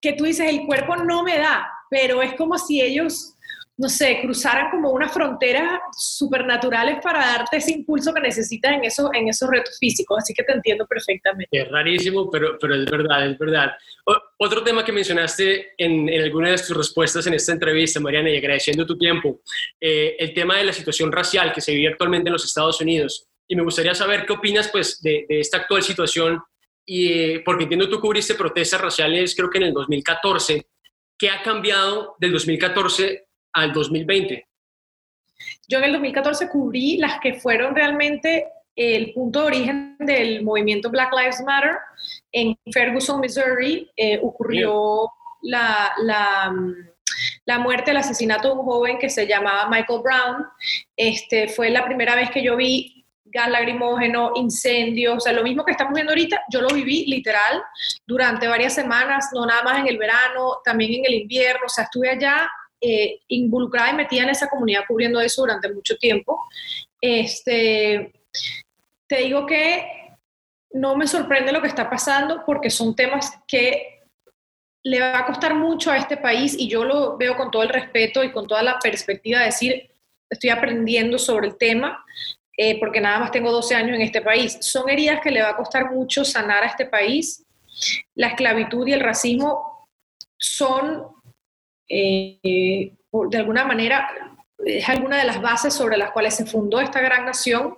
que 0.00 0.14
tú 0.14 0.24
dices 0.24 0.48
el 0.48 0.64
cuerpo 0.66 0.96
no 0.96 1.22
me 1.22 1.36
da, 1.36 1.68
pero 1.90 2.22
es 2.22 2.34
como 2.34 2.56
si 2.56 2.80
ellos 2.80 3.35
no 3.78 3.90
sé, 3.90 4.20
cruzaran 4.22 4.70
como 4.70 4.90
unas 4.90 5.12
fronteras 5.12 5.80
supernaturales 5.92 6.98
para 7.02 7.18
darte 7.18 7.58
ese 7.58 7.72
impulso 7.72 8.14
que 8.14 8.20
necesitas 8.20 8.72
en, 8.72 8.84
eso, 8.84 9.10
en 9.12 9.28
esos 9.28 9.50
retos 9.50 9.76
físicos. 9.78 10.18
Así 10.18 10.32
que 10.32 10.42
te 10.44 10.52
entiendo 10.52 10.86
perfectamente. 10.86 11.48
Es 11.50 11.70
rarísimo, 11.70 12.30
pero, 12.30 12.58
pero 12.58 12.74
es 12.74 12.90
verdad, 12.90 13.30
es 13.30 13.38
verdad. 13.38 13.72
otro 14.38 14.64
tema 14.64 14.82
que 14.82 14.92
mencionaste 14.92 15.74
en, 15.76 16.08
en, 16.08 16.22
alguna 16.22 16.50
de 16.50 16.56
tus 16.56 16.74
respuestas 16.74 17.26
en 17.26 17.34
esta 17.34 17.52
entrevista, 17.52 18.00
Mariana, 18.00 18.30
y 18.30 18.38
agradeciendo 18.38 18.86
tu 18.86 18.96
tiempo, 18.96 19.40
eh, 19.78 20.16
el 20.18 20.32
tema 20.32 20.56
de 20.56 20.64
la 20.64 20.72
situación 20.72 21.12
racial 21.12 21.52
que 21.52 21.60
se 21.60 21.74
vive 21.74 21.88
actualmente 21.88 22.30
en 22.30 22.32
los 22.32 22.44
Estados 22.46 22.80
Unidos. 22.80 23.28
Y 23.46 23.56
me 23.56 23.62
gustaría 23.62 23.94
saber 23.94 24.24
qué 24.24 24.32
opinas 24.32 24.68
pues, 24.68 25.02
de, 25.02 25.26
de 25.28 25.40
esta 25.40 25.58
actual 25.58 25.82
situación, 25.82 26.42
y, 26.86 27.12
eh, 27.12 27.42
porque 27.44 27.64
entiendo 27.64 27.90
tú 27.90 28.00
cubriste 28.00 28.36
protestas 28.36 28.80
raciales 28.80 29.34
creo 29.34 29.50
que 29.50 29.58
en 29.58 29.64
el 29.64 29.74
2014. 29.74 30.66
¿Qué 31.18 31.30
ha 31.30 31.42
cambiado 31.42 32.14
del 32.20 32.32
2014 32.32 33.25
al 33.56 33.72
2020? 33.72 34.46
Yo 35.68 35.78
en 35.78 35.84
el 35.84 35.92
2014 35.92 36.48
cubrí 36.48 36.98
las 36.98 37.18
que 37.20 37.34
fueron 37.34 37.74
realmente 37.74 38.46
el 38.76 39.12
punto 39.14 39.40
de 39.40 39.46
origen 39.46 39.96
del 39.98 40.44
movimiento 40.44 40.90
Black 40.90 41.12
Lives 41.12 41.42
Matter. 41.44 41.76
En 42.30 42.56
Ferguson, 42.72 43.20
Missouri, 43.20 43.90
eh, 43.96 44.20
ocurrió 44.22 45.10
la, 45.42 45.92
la, 46.02 46.54
la, 47.46 47.58
muerte, 47.58 47.90
el 47.90 47.96
asesinato 47.96 48.48
de 48.48 48.54
un 48.60 48.64
joven 48.64 48.98
que 48.98 49.08
se 49.08 49.26
llamaba 49.26 49.68
Michael 49.68 50.02
Brown. 50.02 50.46
Este, 50.94 51.48
fue 51.48 51.70
la 51.70 51.84
primera 51.84 52.14
vez 52.14 52.30
que 52.30 52.42
yo 52.42 52.56
vi 52.56 53.04
gas 53.24 53.50
lacrimógeno, 53.50 54.32
incendios, 54.36 55.16
o 55.16 55.20
sea, 55.20 55.32
lo 55.32 55.42
mismo 55.42 55.64
que 55.64 55.72
estamos 55.72 55.94
viendo 55.94 56.12
ahorita, 56.12 56.42
yo 56.48 56.60
lo 56.60 56.68
viví 56.68 57.06
literal 57.06 57.62
durante 58.06 58.46
varias 58.46 58.74
semanas, 58.74 59.30
no 59.34 59.44
nada 59.44 59.62
más 59.62 59.78
en 59.80 59.88
el 59.88 59.98
verano, 59.98 60.60
también 60.64 60.94
en 60.94 61.06
el 61.06 61.14
invierno, 61.22 61.62
o 61.66 61.68
sea, 61.68 61.84
estuve 61.84 62.08
allá 62.08 62.48
eh, 62.80 63.20
involucrada 63.28 63.90
y 63.90 63.96
metida 63.96 64.22
en 64.24 64.30
esa 64.30 64.48
comunidad 64.48 64.82
cubriendo 64.86 65.20
eso 65.20 65.42
durante 65.42 65.72
mucho 65.72 65.96
tiempo. 65.96 66.44
Este, 67.00 68.12
te 69.06 69.16
digo 69.18 69.46
que 69.46 69.86
no 70.72 70.96
me 70.96 71.06
sorprende 71.06 71.52
lo 71.52 71.62
que 71.62 71.68
está 71.68 71.88
pasando 71.88 72.42
porque 72.44 72.70
son 72.70 72.94
temas 72.94 73.32
que 73.46 73.96
le 74.82 75.00
va 75.00 75.18
a 75.18 75.26
costar 75.26 75.54
mucho 75.54 75.90
a 75.90 75.96
este 75.96 76.16
país 76.16 76.54
y 76.56 76.68
yo 76.68 76.84
lo 76.84 77.16
veo 77.16 77.36
con 77.36 77.50
todo 77.50 77.62
el 77.62 77.70
respeto 77.70 78.22
y 78.22 78.30
con 78.30 78.46
toda 78.46 78.62
la 78.62 78.78
perspectiva 78.78 79.40
de 79.40 79.46
decir, 79.46 79.90
estoy 80.30 80.50
aprendiendo 80.50 81.18
sobre 81.18 81.48
el 81.48 81.56
tema, 81.56 82.04
eh, 82.56 82.78
porque 82.78 83.00
nada 83.00 83.18
más 83.18 83.32
tengo 83.32 83.50
12 83.50 83.74
años 83.74 83.96
en 83.96 84.02
este 84.02 84.22
país. 84.22 84.58
Son 84.60 84.88
heridas 84.88 85.20
que 85.20 85.30
le 85.30 85.42
va 85.42 85.50
a 85.50 85.56
costar 85.56 85.90
mucho 85.90 86.24
sanar 86.24 86.62
a 86.62 86.66
este 86.66 86.86
país. 86.86 87.44
La 88.14 88.28
esclavitud 88.28 88.86
y 88.86 88.92
el 88.92 89.00
racismo 89.00 89.88
son 90.38 91.15
eh, 91.88 92.92
de 93.12 93.38
alguna 93.38 93.64
manera 93.64 94.08
es 94.64 94.88
alguna 94.88 95.18
de 95.18 95.24
las 95.24 95.40
bases 95.40 95.74
sobre 95.74 95.96
las 95.96 96.10
cuales 96.10 96.34
se 96.34 96.46
fundó 96.46 96.80
esta 96.80 97.00
gran 97.00 97.24
nación, 97.24 97.76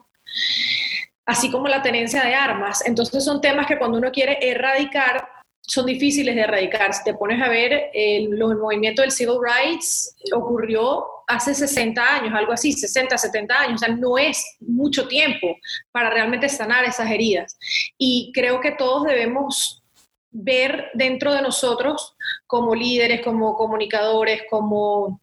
así 1.27 1.51
como 1.51 1.69
la 1.69 1.83
tenencia 1.83 2.25
de 2.25 2.35
armas. 2.35 2.87
Entonces 2.87 3.25
son 3.25 3.41
temas 3.41 3.67
que 3.67 3.79
cuando 3.79 3.99
uno 3.99 4.11
quiere 4.11 4.39
erradicar, 4.41 5.29
son 5.61 5.85
difíciles 5.87 6.35
de 6.35 6.43
erradicar. 6.43 6.95
Si 6.95 7.05
te 7.05 7.15
pones 7.15 7.43
a 7.43 7.49
ver, 7.49 7.91
el, 7.93 8.33
el 8.33 8.57
movimiento 8.57 9.03
del 9.03 9.11
civil 9.11 9.37
rights 9.43 10.17
ocurrió 10.33 11.05
hace 11.27 11.55
60 11.55 12.03
años, 12.03 12.35
algo 12.35 12.53
así, 12.53 12.73
60, 12.73 13.19
70 13.19 13.61
años, 13.61 13.83
o 13.83 13.85
sea, 13.85 13.95
no 13.95 14.17
es 14.17 14.57
mucho 14.61 15.07
tiempo 15.07 15.59
para 15.93 16.09
realmente 16.09 16.49
sanar 16.49 16.85
esas 16.85 17.11
heridas. 17.11 17.59
Y 17.99 18.33
creo 18.35 18.61
que 18.61 18.73
todos 18.73 19.05
debemos 19.05 19.83
ver 20.31 20.91
dentro 20.95 21.33
de 21.33 21.43
nosotros 21.43 22.17
como 22.47 22.75
líderes, 22.75 23.23
como 23.23 23.57
comunicadores, 23.57 24.43
como 24.51 25.21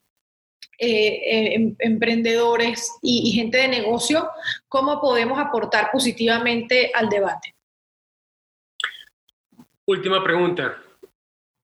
eh, 0.78 1.54
em, 1.54 1.76
emprendedores 1.80 2.92
y, 3.02 3.32
gente 3.32 3.58
de 3.60 3.68
negocio, 3.70 4.30
cómo 4.68 5.00
podemos 5.00 5.40
aportar 5.40 5.90
positivamente 5.92 6.92
al 6.94 7.08
debate. 7.08 7.56
Última 9.86 10.22
pregunta, 10.22 10.82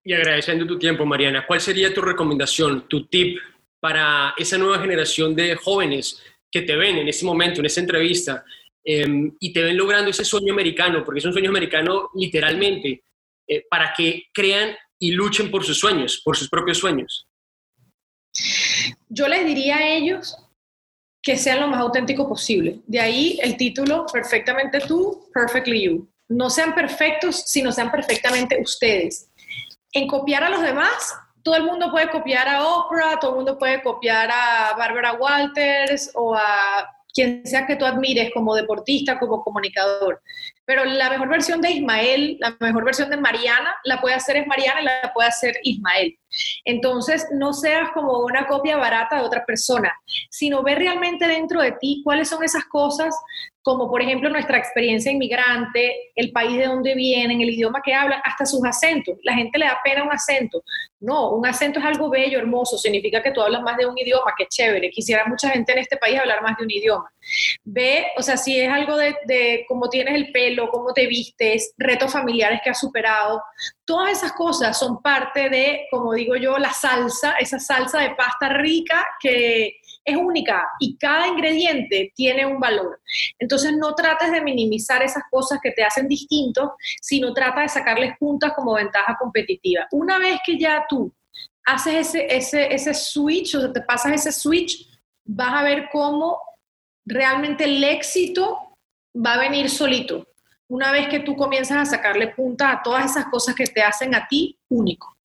y 0.04 0.14
agradeciendo 0.14 0.66
tu 0.66 0.80
tiempo, 0.80 1.06
Mariana, 1.06 1.46
¿cuál 1.46 1.60
sería 1.60 1.94
tu 1.94 2.02
recomendación, 2.02 2.88
tu 2.88 3.06
tip 3.08 3.38
para 3.82 4.34
esa 4.38 4.58
nueva 4.58 4.80
generación 4.80 5.36
de 5.36 5.56
jóvenes 5.56 6.24
que 6.50 6.62
te 6.62 6.76
ven 6.76 6.98
en 6.98 7.08
este 7.08 7.26
momento, 7.26 7.60
en 7.60 7.66
esta 7.66 7.82
entrevista, 7.82 8.46
em, 8.84 9.36
y 9.40 9.52
te 9.52 9.64
ven 9.64 9.76
logrando 9.76 10.10
ese 10.10 10.24
sueño 10.24 10.54
americano, 10.54 11.04
porque 11.04 11.20
es 11.20 11.26
un 11.26 11.34
sueño 11.34 11.50
americano 11.50 12.10
literalmente, 12.16 13.04
eh, 13.52 13.66
para 13.70 13.94
que 13.94 14.28
crean 14.34 14.74
y 14.98 15.12
luchen 15.12 15.52
por 15.52 15.66
sus 15.66 15.78
sueños, 15.78 16.22
por 16.24 16.38
sus 16.38 16.50
propios 16.50 16.78
sueños? 16.78 17.28
Yo 19.10 19.28
les 19.28 19.46
diría 19.46 19.76
a 19.76 19.88
ellos 19.88 20.38
que 21.22 21.36
sean 21.36 21.60
lo 21.60 21.68
más 21.68 21.82
auténtico 21.82 22.30
posible. 22.30 22.80
De 22.88 23.02
ahí 23.02 23.38
el 23.44 23.58
título, 23.58 24.06
Perfectamente 24.06 24.80
tú, 24.80 25.30
Perfectly 25.34 25.84
You. 25.84 26.10
No 26.30 26.50
sean 26.50 26.74
perfectos, 26.74 27.44
sino 27.46 27.74
sean 27.74 27.92
perfectamente 27.92 28.58
ustedes. 28.62 29.30
En 29.92 30.08
copiar 30.08 30.46
a 30.46 30.50
los 30.50 30.62
demás, 30.62 31.14
todo 31.44 31.56
el 31.56 31.64
mundo 31.64 31.92
puede 31.92 32.10
copiar 32.10 32.48
a 32.48 32.66
Oprah, 32.66 33.20
todo 33.20 33.32
el 33.32 33.38
mundo 33.38 33.60
puede 33.60 33.84
copiar 33.84 34.30
a 34.32 34.74
Barbara 34.78 35.12
Walters 35.14 36.10
o 36.14 36.34
a 36.34 36.90
quien 37.14 37.46
sea 37.46 37.66
que 37.66 37.76
tú 37.76 37.86
admires 37.86 38.32
como 38.34 38.56
deportista, 38.56 39.20
como 39.20 39.44
comunicador. 39.44 40.22
Pero 40.66 40.86
la 40.86 41.10
mejor 41.10 41.30
versión 41.30 41.62
de 41.62 41.72
Ismael, 41.72 42.38
la 42.40 42.56
mejor 42.60 42.86
versión 42.86 43.10
de 43.10 43.18
Mariana, 43.18 43.76
la 43.84 44.00
puede 44.00 44.16
hacer 44.16 44.38
es 44.38 44.48
Mariana 44.48 44.82
y 44.82 44.86
la 44.86 45.12
puede 45.14 45.30
hacer 45.30 45.56
Ismael. 45.64 46.18
Entonces, 46.66 47.28
no 47.34 47.54
seas 47.54 47.90
como 47.94 48.20
una 48.20 48.48
copia 48.48 48.78
barata 48.78 49.18
de 49.18 49.24
otra 49.24 49.46
persona, 49.46 49.94
sino 50.30 50.64
ve 50.64 50.76
realmente 50.76 51.28
dentro 51.28 51.62
de 51.62 51.74
ti 51.74 52.02
cuáles 52.04 52.30
son 52.30 52.44
esas 52.44 52.66
cosas, 52.66 53.16
como 53.62 53.90
por 53.90 54.02
ejemplo 54.02 54.30
nuestra 54.30 54.58
experiencia 54.58 55.12
inmigrante, 55.12 56.12
el 56.16 56.32
país 56.32 56.58
de 56.58 56.66
donde 56.66 56.96
vienen, 56.96 57.42
el 57.42 57.50
idioma 57.50 57.82
que 57.84 57.94
hablan, 57.94 58.22
hasta 58.24 58.46
sus 58.46 58.64
acentos. 58.66 59.18
La 59.24 59.34
gente 59.34 59.60
le 59.60 59.66
da 59.66 59.80
pena 59.84 60.04
un 60.04 60.12
acento. 60.12 60.64
No, 61.00 61.32
un 61.32 61.46
acento 61.46 61.80
es 61.80 61.86
algo 61.86 62.10
bello, 62.10 62.40
hermoso, 62.40 62.78
significa 62.78 63.22
que 63.22 63.32
tú 63.32 63.42
hablas 63.42 63.62
más 63.62 63.78
de 63.78 63.86
un 63.86 63.98
idioma, 63.98 64.34
que 64.38 64.48
chévere. 64.48 64.90
Quisiera 64.90 65.26
mucha 65.26 65.50
gente 65.50 65.72
en 65.72 65.80
este 65.80 65.98
país 65.98 66.20
hablar 66.20 66.42
más 66.42 66.58
de 66.58 66.64
un 66.64 66.72
idioma. 66.72 67.12
Ve, 67.64 68.08
o 68.18 68.22
sea, 68.22 68.38
si 68.38 68.60
es 68.60 68.70
algo 68.70 68.98
de, 68.98 69.16
de 69.26 69.66
cómo 69.68 69.90
tienes 69.90 70.16
el 70.16 70.32
pelo, 70.32 70.70
cómo 70.70 70.94
te 70.94 71.08
vistes, 71.08 71.74
retos 71.78 72.12
familiares 72.12 72.62
que 72.64 72.72
has 72.72 72.80
superado, 72.80 73.42
todas 73.86 74.12
esas 74.12 74.32
cosas 74.34 74.78
son 74.78 75.02
parte 75.02 75.50
de, 75.50 75.86
como 75.92 76.14
digo 76.14 76.36
yo, 76.36 76.58
la 76.58 76.72
salsa, 76.72 77.34
esa 77.40 77.60
salsa 77.60 78.00
de 78.00 78.12
pasta 78.12 78.50
rica 78.50 79.06
que 79.20 79.81
es 80.04 80.16
única 80.16 80.68
y 80.80 80.98
cada 80.98 81.28
ingrediente 81.28 82.12
tiene 82.16 82.46
un 82.46 82.60
valor. 82.60 83.00
Entonces 83.40 83.74
no 83.78 83.94
trates 83.94 84.32
de 84.32 84.42
minimizar 84.42 85.04
esas 85.04 85.24
cosas 85.30 85.60
que 85.62 85.72
te 85.72 85.84
hacen 85.84 86.08
distinto, 86.08 86.76
sino 87.02 87.34
trata 87.34 87.62
de 87.62 87.70
sacarles 87.70 88.18
puntas 88.18 88.54
como 88.54 88.74
ventaja 88.74 89.18
competitiva. 89.20 89.88
Una 89.92 90.18
vez 90.18 90.40
que 90.46 90.58
ya 90.58 90.86
tú 90.90 91.14
haces 91.66 92.08
ese, 92.08 92.36
ese, 92.36 92.74
ese 92.74 92.94
switch, 92.94 93.56
o 93.56 93.62
sea, 93.62 93.74
te 93.74 93.82
pasas 93.82 94.14
ese 94.14 94.32
switch, 94.32 94.88
vas 95.26 95.54
a 95.54 95.64
ver 95.64 95.90
cómo 95.92 96.40
realmente 97.06 97.66
el 97.66 97.84
éxito 97.84 98.78
va 99.16 99.34
a 99.34 99.40
venir 99.40 99.70
solito. 99.70 100.28
Una 100.68 100.92
vez 100.92 101.10
que 101.10 101.20
tú 101.20 101.36
comienzas 101.36 101.78
a 101.78 101.86
sacarle 101.98 102.28
punta 102.30 102.72
a 102.72 102.82
todas 102.82 103.12
esas 103.12 103.26
cosas 103.26 103.56
que 103.56 103.66
te 103.66 103.82
hacen 103.82 104.16
a 104.16 104.28
ti 104.28 104.58
único. 104.70 105.18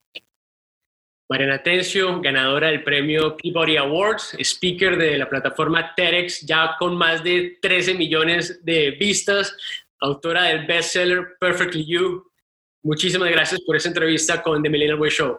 Mariana 1.28 1.62
Tencio, 1.62 2.20
ganadora 2.20 2.68
del 2.68 2.84
premio 2.84 3.36
Peabody 3.36 3.76
Awards, 3.76 4.36
speaker 4.38 4.96
de 4.96 5.18
la 5.18 5.28
plataforma 5.28 5.92
TEDx, 5.94 6.42
ya 6.46 6.76
con 6.78 6.96
más 6.96 7.24
de 7.24 7.58
13 7.60 7.94
millones 7.94 8.64
de 8.64 8.92
vistas, 8.92 9.56
autora 10.00 10.44
del 10.44 10.66
bestseller 10.66 11.36
Perfectly 11.40 11.84
You. 11.84 12.30
Muchísimas 12.84 13.28
gracias 13.30 13.60
por 13.62 13.74
esa 13.74 13.88
entrevista 13.88 14.40
con 14.40 14.62
The 14.62 14.70
Millennial 14.70 15.00
Way 15.00 15.10
Show. 15.10 15.38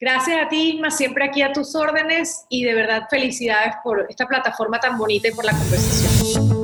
Gracias 0.00 0.46
a 0.46 0.48
ti, 0.48 0.78
más 0.80 0.96
siempre 0.96 1.26
aquí 1.26 1.42
a 1.42 1.52
tus 1.52 1.74
órdenes 1.74 2.46
y 2.48 2.64
de 2.64 2.74
verdad 2.74 3.06
felicidades 3.10 3.74
por 3.84 4.06
esta 4.08 4.26
plataforma 4.26 4.80
tan 4.80 4.96
bonita 4.96 5.28
y 5.28 5.32
por 5.32 5.44
la 5.44 5.52
conversación. 5.52 6.57